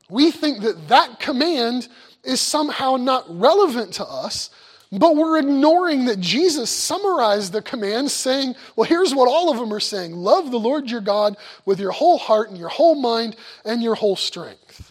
we 0.10 0.32
think 0.32 0.62
that 0.62 0.88
that 0.88 1.20
command 1.20 1.88
is 2.24 2.42
somehow 2.42 2.96
not 2.96 3.26
relevant 3.28 3.94
to 3.96 4.06
us, 4.06 4.50
but 4.92 5.16
we're 5.16 5.38
ignoring 5.38 6.06
that 6.06 6.20
Jesus 6.20 6.70
summarized 6.72 7.54
the 7.54 7.62
commands 7.62 8.12
saying, 8.12 8.56
well, 8.76 8.88
here's 8.88 9.14
what 9.14 9.28
all 9.28 9.52
of 9.52 9.58
them 9.58 9.72
are 9.72 9.80
saying 9.80 10.14
love 10.14 10.50
the 10.50 10.60
Lord 10.60 10.90
your 10.90 11.02
God 11.02 11.38
with 11.66 11.80
your 11.80 11.92
whole 11.92 12.18
heart 12.18 12.50
and 12.50 12.58
your 12.58 12.70
whole 12.70 12.96
mind 12.96 13.36
and 13.66 13.84
your 13.84 13.96
whole 13.96 14.16
strength. 14.16 14.89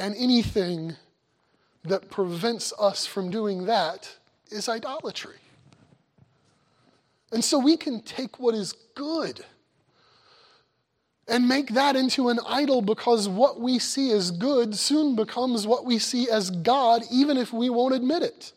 And 0.00 0.16
anything 0.16 0.96
that 1.84 2.10
prevents 2.10 2.72
us 2.80 3.04
from 3.04 3.30
doing 3.30 3.66
that 3.66 4.16
is 4.50 4.66
idolatry. 4.66 5.36
And 7.30 7.44
so 7.44 7.58
we 7.58 7.76
can 7.76 8.00
take 8.00 8.40
what 8.40 8.54
is 8.54 8.72
good 8.94 9.44
and 11.28 11.46
make 11.46 11.74
that 11.74 11.96
into 11.96 12.30
an 12.30 12.40
idol 12.46 12.80
because 12.80 13.28
what 13.28 13.60
we 13.60 13.78
see 13.78 14.10
as 14.10 14.30
good 14.30 14.74
soon 14.74 15.14
becomes 15.14 15.66
what 15.66 15.84
we 15.84 15.98
see 15.98 16.30
as 16.30 16.50
God, 16.50 17.02
even 17.12 17.36
if 17.36 17.52
we 17.52 17.68
won't 17.68 17.94
admit 17.94 18.22
it. 18.22 18.52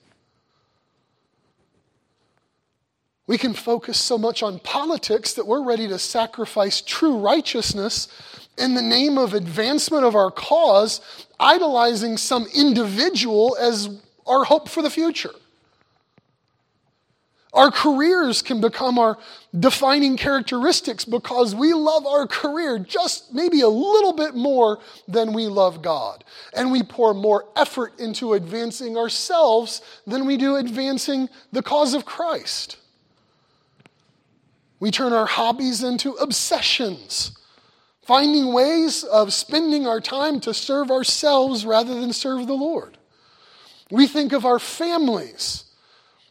We 3.27 3.37
can 3.37 3.53
focus 3.53 3.99
so 3.99 4.17
much 4.17 4.43
on 4.43 4.59
politics 4.59 5.33
that 5.33 5.45
we're 5.45 5.63
ready 5.63 5.89
to 5.89 5.99
sacrifice 5.99 6.81
true 6.81 7.17
righteousness 7.17 8.07
in 8.57 8.75
the 8.75 8.81
name 8.81 9.17
of 9.17 9.33
advancement 9.33 10.03
of 10.03 10.15
our 10.15 10.29
cause, 10.31 11.01
idolizing 11.43 12.17
some 12.17 12.47
individual 12.55 13.57
as 13.59 13.89
our 14.25 14.45
hope 14.45 14.69
for 14.69 14.81
the 14.81 14.89
future. 14.89 15.33
Our 17.53 17.69
careers 17.69 18.41
can 18.41 18.61
become 18.61 18.97
our 18.97 19.19
defining 19.57 20.17
characteristics 20.17 21.05
because 21.05 21.53
we 21.53 21.71
love 21.73 22.07
our 22.07 22.25
career 22.25 22.79
just 22.79 23.31
maybe 23.31 23.61
a 23.61 23.67
little 23.67 24.13
bit 24.13 24.33
more 24.33 24.79
than 25.07 25.33
we 25.33 25.45
love 25.45 25.83
God. 25.83 26.23
And 26.55 26.71
we 26.71 26.81
pour 26.81 27.13
more 27.13 27.45
effort 27.55 27.99
into 27.99 28.33
advancing 28.33 28.97
ourselves 28.97 29.83
than 30.07 30.25
we 30.25 30.35
do 30.35 30.55
advancing 30.55 31.29
the 31.51 31.61
cause 31.61 31.93
of 31.93 32.05
Christ. 32.05 32.77
We 34.79 34.89
turn 34.89 35.13
our 35.13 35.27
hobbies 35.27 35.83
into 35.83 36.13
obsessions, 36.13 37.37
finding 38.05 38.53
ways 38.53 39.03
of 39.03 39.33
spending 39.33 39.87
our 39.87 40.01
time 40.01 40.39
to 40.41 40.53
serve 40.53 40.91
ourselves 40.91 41.65
rather 41.65 41.99
than 41.99 42.13
serve 42.13 42.47
the 42.47 42.53
Lord. 42.53 42.97
We 43.91 44.07
think 44.07 44.33
of 44.33 44.45
our 44.45 44.59
families 44.59 45.63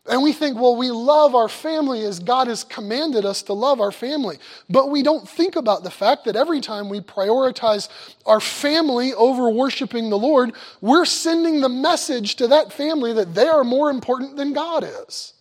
and 0.05 0.21
we 0.21 0.33
think, 0.33 0.59
well, 0.59 0.75
we 0.75 0.91
love 0.91 1.37
our 1.37 1.49
family 1.49 2.03
as 2.03 2.19
God 2.19 2.49
has 2.49 2.65
commanded 2.65 3.25
us 3.25 3.43
to 3.43 3.53
love 3.53 3.81
our 3.81 3.93
family. 3.93 4.39
But 4.69 4.91
we 4.91 5.05
don't 5.05 5.29
think 5.29 5.55
about 5.55 5.85
the 5.85 5.93
fact 5.93 6.25
that 6.25 6.35
every 6.35 6.61
time 6.61 6.89
we 6.89 7.01
prioritize 7.01 7.89
our 8.27 8.41
family 8.41 9.15
over 9.15 9.49
worshiping 9.49 10.11
the 10.11 10.19
Lord, 10.19 10.55
we're 10.81 11.05
sending 11.05 11.61
the 11.61 11.69
message 11.69 12.35
to 12.37 12.49
that 12.49 12.73
family 12.73 13.13
that 13.13 13.35
they 13.35 13.47
are 13.47 13.63
more 13.63 13.91
important 13.91 14.37
than 14.37 14.53
God 14.53 14.83
is. 14.83 15.35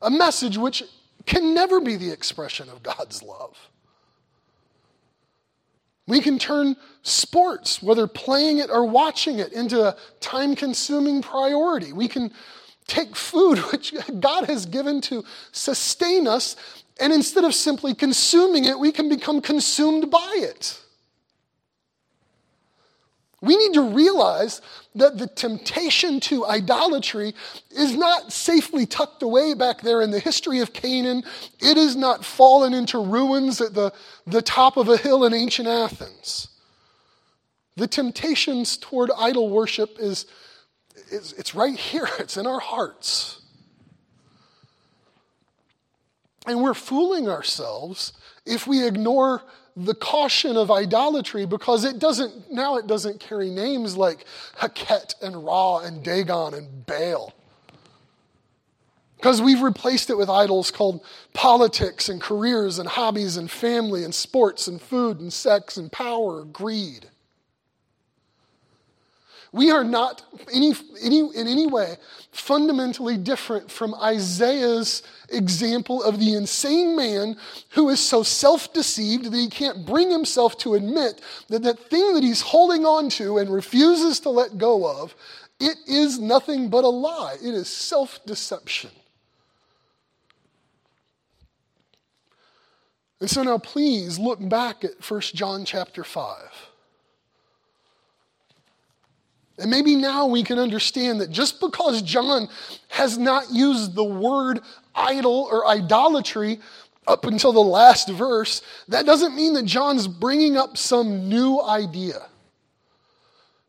A 0.00 0.10
message 0.10 0.56
which 0.56 0.82
can 1.26 1.52
never 1.52 1.80
be 1.80 1.96
the 1.96 2.10
expression 2.10 2.70
of 2.70 2.82
God's 2.82 3.22
love. 3.22 3.58
We 6.06 6.20
can 6.20 6.38
turn 6.38 6.76
sports, 7.02 7.82
whether 7.82 8.06
playing 8.06 8.58
it 8.58 8.70
or 8.70 8.84
watching 8.84 9.38
it, 9.38 9.52
into 9.52 9.82
a 9.82 9.96
time 10.20 10.54
consuming 10.54 11.22
priority. 11.22 11.92
We 11.92 12.08
can 12.08 12.30
take 12.86 13.16
food 13.16 13.58
which 13.72 13.94
God 14.20 14.44
has 14.46 14.66
given 14.66 15.00
to 15.02 15.24
sustain 15.52 16.26
us, 16.26 16.56
and 17.00 17.12
instead 17.12 17.44
of 17.44 17.54
simply 17.54 17.94
consuming 17.94 18.64
it, 18.64 18.78
we 18.78 18.92
can 18.92 19.08
become 19.08 19.40
consumed 19.40 20.10
by 20.10 20.32
it. 20.36 20.80
We 23.44 23.56
need 23.56 23.74
to 23.74 23.82
realize 23.82 24.62
that 24.94 25.18
the 25.18 25.26
temptation 25.26 26.18
to 26.20 26.46
idolatry 26.46 27.34
is 27.70 27.94
not 27.94 28.32
safely 28.32 28.86
tucked 28.86 29.22
away 29.22 29.52
back 29.52 29.82
there 29.82 30.00
in 30.00 30.10
the 30.10 30.18
history 30.18 30.60
of 30.60 30.72
Canaan. 30.72 31.24
It 31.60 31.76
is 31.76 31.94
not 31.94 32.24
fallen 32.24 32.72
into 32.72 32.98
ruins 32.98 33.60
at 33.60 33.74
the, 33.74 33.92
the 34.26 34.40
top 34.40 34.78
of 34.78 34.88
a 34.88 34.96
hill 34.96 35.24
in 35.24 35.34
ancient 35.34 35.68
Athens. 35.68 36.48
The 37.76 37.86
temptations 37.86 38.78
toward 38.78 39.10
idol 39.16 39.50
worship 39.50 39.96
is 39.98 40.26
it's, 41.10 41.32
it's 41.32 41.54
right 41.54 41.78
here, 41.78 42.08
it's 42.18 42.38
in 42.38 42.46
our 42.46 42.60
hearts. 42.60 43.42
And 46.46 46.62
we're 46.62 46.74
fooling 46.74 47.28
ourselves 47.28 48.12
if 48.46 48.66
we 48.66 48.86
ignore 48.86 49.42
the 49.76 49.94
caution 49.94 50.56
of 50.56 50.70
idolatry 50.70 51.46
because 51.46 51.84
it 51.84 51.98
doesn't, 51.98 52.50
now 52.52 52.76
it 52.76 52.86
doesn't 52.86 53.20
carry 53.20 53.50
names 53.50 53.96
like 53.96 54.24
Heket 54.58 55.20
and 55.20 55.44
Ra 55.44 55.78
and 55.78 56.02
Dagon 56.02 56.54
and 56.54 56.86
Baal. 56.86 57.32
Because 59.16 59.40
we've 59.40 59.62
replaced 59.62 60.10
it 60.10 60.18
with 60.18 60.28
idols 60.28 60.70
called 60.70 61.02
politics 61.32 62.08
and 62.08 62.20
careers 62.20 62.78
and 62.78 62.88
hobbies 62.88 63.36
and 63.36 63.50
family 63.50 64.04
and 64.04 64.14
sports 64.14 64.68
and 64.68 64.80
food 64.80 65.18
and 65.18 65.32
sex 65.32 65.76
and 65.76 65.90
power, 65.90 66.44
greed. 66.44 67.06
We 69.54 69.70
are 69.70 69.84
not 69.84 70.24
any, 70.52 70.74
any, 71.00 71.20
in 71.20 71.46
any 71.46 71.68
way 71.68 71.94
fundamentally 72.32 73.16
different 73.16 73.70
from 73.70 73.94
Isaiah's 73.94 75.04
example 75.28 76.02
of 76.02 76.18
the 76.18 76.34
insane 76.34 76.96
man 76.96 77.36
who 77.68 77.88
is 77.88 78.00
so 78.00 78.24
self 78.24 78.72
deceived 78.72 79.26
that 79.26 79.36
he 79.36 79.48
can't 79.48 79.86
bring 79.86 80.10
himself 80.10 80.58
to 80.58 80.74
admit 80.74 81.20
that 81.50 81.62
that 81.62 81.78
thing 81.78 82.14
that 82.14 82.24
he's 82.24 82.40
holding 82.40 82.84
on 82.84 83.08
to 83.10 83.38
and 83.38 83.48
refuses 83.48 84.18
to 84.20 84.28
let 84.30 84.58
go 84.58 84.90
of, 84.90 85.14
it 85.60 85.76
is 85.86 86.18
nothing 86.18 86.68
but 86.68 86.82
a 86.82 86.88
lie. 86.88 87.36
It 87.40 87.54
is 87.54 87.68
self 87.68 88.26
deception. 88.26 88.90
And 93.20 93.30
so 93.30 93.44
now 93.44 93.58
please 93.58 94.18
look 94.18 94.48
back 94.48 94.82
at 94.82 95.08
1 95.08 95.20
John 95.20 95.64
chapter 95.64 96.02
5. 96.02 96.73
And 99.58 99.70
maybe 99.70 99.94
now 99.94 100.26
we 100.26 100.42
can 100.42 100.58
understand 100.58 101.20
that 101.20 101.30
just 101.30 101.60
because 101.60 102.02
John 102.02 102.48
has 102.88 103.16
not 103.16 103.52
used 103.52 103.94
the 103.94 104.04
word 104.04 104.60
idol 104.94 105.48
or 105.50 105.66
idolatry 105.66 106.60
up 107.06 107.24
until 107.24 107.52
the 107.52 107.60
last 107.60 108.08
verse, 108.08 108.62
that 108.88 109.06
doesn't 109.06 109.36
mean 109.36 109.54
that 109.54 109.64
John's 109.64 110.08
bringing 110.08 110.56
up 110.56 110.76
some 110.76 111.28
new 111.28 111.60
idea. 111.60 112.26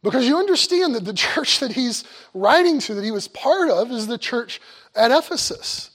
Because 0.01 0.27
you 0.27 0.37
understand 0.37 0.95
that 0.95 1.05
the 1.05 1.13
church 1.25 1.59
that 1.59 1.73
he's 1.73 2.03
writing 2.33 2.79
to, 2.79 2.95
that 2.95 3.03
he 3.03 3.11
was 3.11 3.27
part 3.27 3.69
of, 3.69 3.91
is 3.91 4.07
the 4.07 4.17
church 4.17 4.61
at 4.95 5.11
Ephesus. 5.11 5.91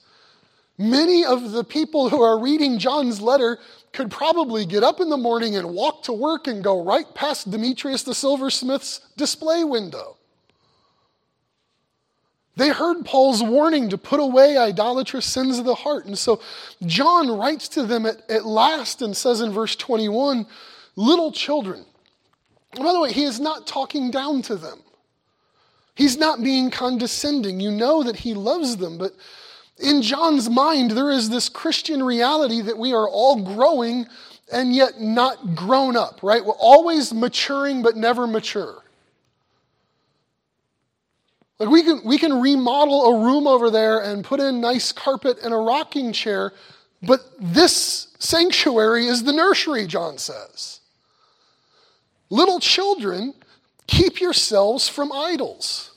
Many 0.77 1.25
of 1.25 1.51
the 1.51 1.63
people 1.63 2.09
who 2.09 2.21
are 2.21 2.39
reading 2.39 2.79
John's 2.79 3.21
letter 3.21 3.59
could 3.93 4.09
probably 4.09 4.65
get 4.65 4.83
up 4.83 4.99
in 5.01 5.09
the 5.09 5.17
morning 5.17 5.55
and 5.55 5.73
walk 5.73 6.03
to 6.03 6.13
work 6.13 6.47
and 6.47 6.63
go 6.63 6.83
right 6.83 7.13
past 7.13 7.51
Demetrius 7.51 8.03
the 8.03 8.15
silversmith's 8.15 9.01
display 9.17 9.63
window. 9.63 10.17
They 12.55 12.69
heard 12.69 13.05
Paul's 13.05 13.41
warning 13.41 13.89
to 13.89 13.97
put 13.97 14.19
away 14.19 14.57
idolatrous 14.57 15.25
sins 15.25 15.57
of 15.57 15.65
the 15.65 15.75
heart. 15.75 16.05
And 16.05 16.17
so 16.17 16.41
John 16.85 17.29
writes 17.31 17.67
to 17.69 17.83
them 17.83 18.05
at, 18.05 18.29
at 18.29 18.45
last 18.45 19.01
and 19.01 19.15
says 19.15 19.41
in 19.41 19.51
verse 19.51 19.75
21 19.75 20.45
little 20.95 21.31
children. 21.31 21.85
And 22.73 22.83
by 22.83 22.93
the 22.93 22.99
way, 22.99 23.11
he 23.11 23.23
is 23.23 23.39
not 23.39 23.67
talking 23.67 24.11
down 24.11 24.41
to 24.43 24.55
them. 24.55 24.79
He's 25.95 26.17
not 26.17 26.43
being 26.43 26.71
condescending. 26.71 27.59
You 27.59 27.71
know 27.71 28.03
that 28.03 28.17
he 28.17 28.33
loves 28.33 28.77
them, 28.77 28.97
but 28.97 29.13
in 29.81 30.01
John's 30.01 30.49
mind, 30.49 30.91
there 30.91 31.09
is 31.09 31.29
this 31.29 31.49
Christian 31.49 32.03
reality 32.03 32.61
that 32.61 32.77
we 32.77 32.93
are 32.93 33.07
all 33.07 33.41
growing 33.41 34.07
and 34.51 34.75
yet 34.75 34.99
not 34.99 35.55
grown 35.55 35.95
up, 35.95 36.21
right? 36.21 36.43
We're 36.43 36.53
always 36.53 37.13
maturing 37.13 37.81
but 37.81 37.95
never 37.95 38.27
mature. 38.27 38.83
Like 41.59 41.69
we 41.69 41.83
can, 41.83 42.01
we 42.03 42.17
can 42.17 42.41
remodel 42.41 43.05
a 43.05 43.23
room 43.23 43.47
over 43.47 43.69
there 43.69 43.99
and 43.99 44.23
put 44.23 44.39
in 44.39 44.61
nice 44.61 44.91
carpet 44.91 45.37
and 45.43 45.53
a 45.53 45.57
rocking 45.57 46.11
chair, 46.11 46.53
but 47.03 47.21
this 47.39 48.07
sanctuary 48.19 49.07
is 49.07 49.23
the 49.23 49.33
nursery, 49.33 49.85
John 49.85 50.17
says. 50.17 50.79
Little 52.29 52.59
children, 52.59 53.33
keep 53.87 54.19
yourselves 54.19 54.89
from 54.89 55.11
idols. 55.11 55.90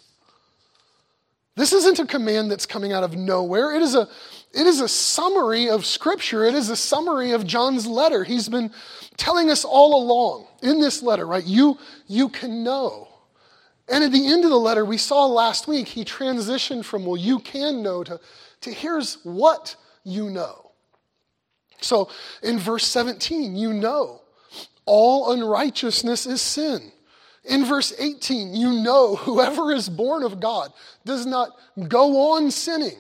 This 1.56 1.72
isn't 1.72 2.00
a 2.00 2.06
command 2.06 2.50
that's 2.50 2.66
coming 2.66 2.92
out 2.92 3.04
of 3.04 3.16
nowhere. 3.16 3.74
It 3.74 3.82
is 3.82 3.94
a, 3.94 4.08
it 4.52 4.66
is 4.66 4.80
a 4.80 4.88
summary 4.88 5.68
of 5.68 5.86
Scripture. 5.86 6.44
It 6.44 6.54
is 6.54 6.68
a 6.68 6.76
summary 6.76 7.30
of 7.30 7.46
John's 7.46 7.86
letter. 7.86 8.24
He's 8.24 8.48
been 8.48 8.72
telling 9.16 9.50
us 9.50 9.64
all 9.64 10.02
along 10.02 10.46
in 10.62 10.80
this 10.80 11.02
letter, 11.02 11.26
right? 11.26 11.44
You, 11.44 11.78
you 12.08 12.28
can 12.28 12.64
know. 12.64 13.08
And 13.88 14.02
at 14.02 14.12
the 14.12 14.26
end 14.26 14.44
of 14.44 14.50
the 14.50 14.56
letter, 14.56 14.84
we 14.84 14.98
saw 14.98 15.26
last 15.26 15.68
week, 15.68 15.88
he 15.88 16.04
transitioned 16.04 16.84
from, 16.84 17.04
well, 17.04 17.16
you 17.16 17.38
can 17.38 17.82
know, 17.82 18.02
to, 18.02 18.18
to 18.62 18.72
here's 18.72 19.18
what 19.22 19.76
you 20.02 20.30
know. 20.30 20.72
So 21.80 22.08
in 22.42 22.58
verse 22.58 22.86
17, 22.86 23.54
you 23.56 23.72
know 23.72 24.22
all 24.86 25.32
unrighteousness 25.32 26.26
is 26.26 26.40
sin. 26.40 26.92
In 27.44 27.64
verse 27.64 27.92
18, 27.98 28.54
you 28.54 28.72
know 28.72 29.16
whoever 29.16 29.72
is 29.72 29.88
born 29.88 30.22
of 30.22 30.40
God 30.40 30.72
does 31.04 31.26
not 31.26 31.50
go 31.88 32.32
on 32.32 32.50
sinning. 32.50 32.98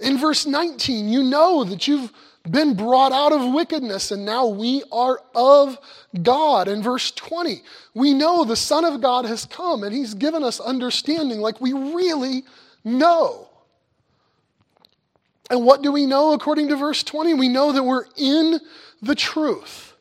In 0.00 0.18
verse 0.18 0.44
19, 0.46 1.08
you 1.08 1.22
know 1.22 1.64
that 1.64 1.88
you've 1.88 2.12
been 2.50 2.74
brought 2.74 3.12
out 3.12 3.32
of 3.32 3.54
wickedness 3.54 4.10
and 4.10 4.26
now 4.26 4.46
we 4.46 4.82
are 4.92 5.18
of 5.34 5.78
God. 6.22 6.68
In 6.68 6.82
verse 6.82 7.10
20, 7.12 7.62
we 7.94 8.12
know 8.12 8.44
the 8.44 8.56
Son 8.56 8.84
of 8.84 9.00
God 9.00 9.24
has 9.24 9.46
come 9.46 9.82
and 9.82 9.94
he's 9.94 10.12
given 10.12 10.44
us 10.44 10.60
understanding 10.60 11.40
like 11.40 11.60
we 11.60 11.72
really 11.72 12.44
know. 12.84 13.48
And 15.48 15.64
what 15.64 15.82
do 15.82 15.92
we 15.92 16.06
know 16.06 16.32
according 16.32 16.68
to 16.68 16.76
verse 16.76 17.02
20? 17.02 17.34
We 17.34 17.48
know 17.48 17.72
that 17.72 17.82
we're 17.82 18.04
in 18.16 18.60
the 19.00 19.14
truth. 19.14 19.93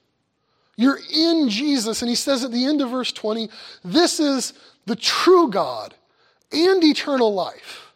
You're 0.75 0.99
in 1.11 1.49
Jesus. 1.49 2.01
And 2.01 2.09
he 2.09 2.15
says 2.15 2.43
at 2.43 2.51
the 2.51 2.65
end 2.65 2.81
of 2.81 2.89
verse 2.89 3.11
20, 3.11 3.49
this 3.83 4.19
is 4.19 4.53
the 4.85 4.95
true 4.95 5.49
God 5.49 5.93
and 6.51 6.83
eternal 6.83 7.33
life. 7.33 7.93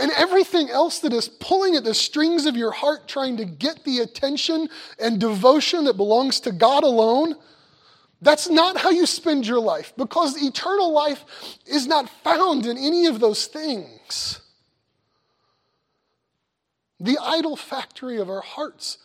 And 0.00 0.12
everything 0.16 0.70
else 0.70 1.00
that 1.00 1.12
is 1.12 1.28
pulling 1.28 1.74
at 1.74 1.84
the 1.84 1.94
strings 1.94 2.46
of 2.46 2.56
your 2.56 2.70
heart, 2.70 3.08
trying 3.08 3.36
to 3.38 3.44
get 3.44 3.84
the 3.84 3.98
attention 3.98 4.68
and 5.00 5.18
devotion 5.18 5.84
that 5.84 5.96
belongs 5.96 6.40
to 6.40 6.52
God 6.52 6.84
alone, 6.84 7.34
that's 8.22 8.48
not 8.48 8.76
how 8.76 8.90
you 8.90 9.06
spend 9.06 9.46
your 9.46 9.60
life 9.60 9.92
because 9.96 10.40
eternal 10.40 10.92
life 10.92 11.24
is 11.66 11.86
not 11.86 12.08
found 12.22 12.66
in 12.66 12.76
any 12.76 13.06
of 13.06 13.18
those 13.18 13.46
things. 13.46 14.40
The 17.00 17.18
idol 17.20 17.56
factory 17.56 18.18
of 18.18 18.28
our 18.28 18.42
hearts 18.42 18.98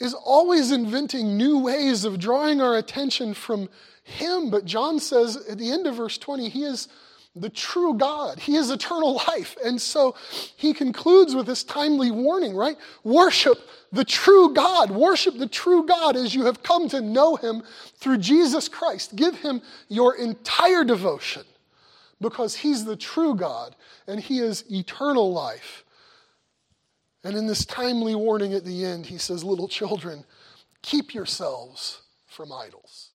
is 0.00 0.14
always 0.14 0.72
inventing 0.72 1.36
new 1.36 1.58
ways 1.58 2.04
of 2.04 2.18
drawing 2.18 2.60
our 2.60 2.76
attention 2.76 3.34
from 3.34 3.68
Him. 4.04 4.50
But 4.50 4.64
John 4.64 4.98
says 4.98 5.36
at 5.48 5.58
the 5.58 5.70
end 5.70 5.86
of 5.86 5.96
verse 5.96 6.18
20, 6.18 6.48
He 6.48 6.64
is 6.64 6.88
the 7.34 7.50
true 7.50 7.94
God. 7.94 8.38
He 8.38 8.56
is 8.56 8.70
eternal 8.70 9.14
life. 9.28 9.56
And 9.64 9.80
so 9.80 10.14
he 10.56 10.74
concludes 10.74 11.34
with 11.34 11.46
this 11.46 11.64
timely 11.64 12.10
warning, 12.10 12.54
right? 12.54 12.76
Worship 13.04 13.58
the 13.90 14.04
true 14.04 14.52
God. 14.54 14.90
Worship 14.90 15.38
the 15.38 15.46
true 15.46 15.86
God 15.86 16.16
as 16.16 16.34
you 16.34 16.44
have 16.46 16.62
come 16.62 16.88
to 16.90 17.00
know 17.00 17.36
him 17.36 17.62
through 17.96 18.18
Jesus 18.18 18.68
Christ. 18.68 19.16
Give 19.16 19.34
him 19.36 19.62
your 19.88 20.16
entire 20.16 20.84
devotion 20.84 21.44
because 22.20 22.56
he's 22.56 22.84
the 22.84 22.96
true 22.96 23.34
God 23.34 23.74
and 24.06 24.20
he 24.20 24.38
is 24.38 24.64
eternal 24.70 25.32
life. 25.32 25.84
And 27.24 27.36
in 27.36 27.46
this 27.46 27.64
timely 27.64 28.14
warning 28.14 28.52
at 28.54 28.64
the 28.64 28.84
end, 28.84 29.06
he 29.06 29.18
says, 29.18 29.44
Little 29.44 29.68
children, 29.68 30.24
keep 30.82 31.14
yourselves 31.14 32.02
from 32.26 32.52
idols. 32.52 33.10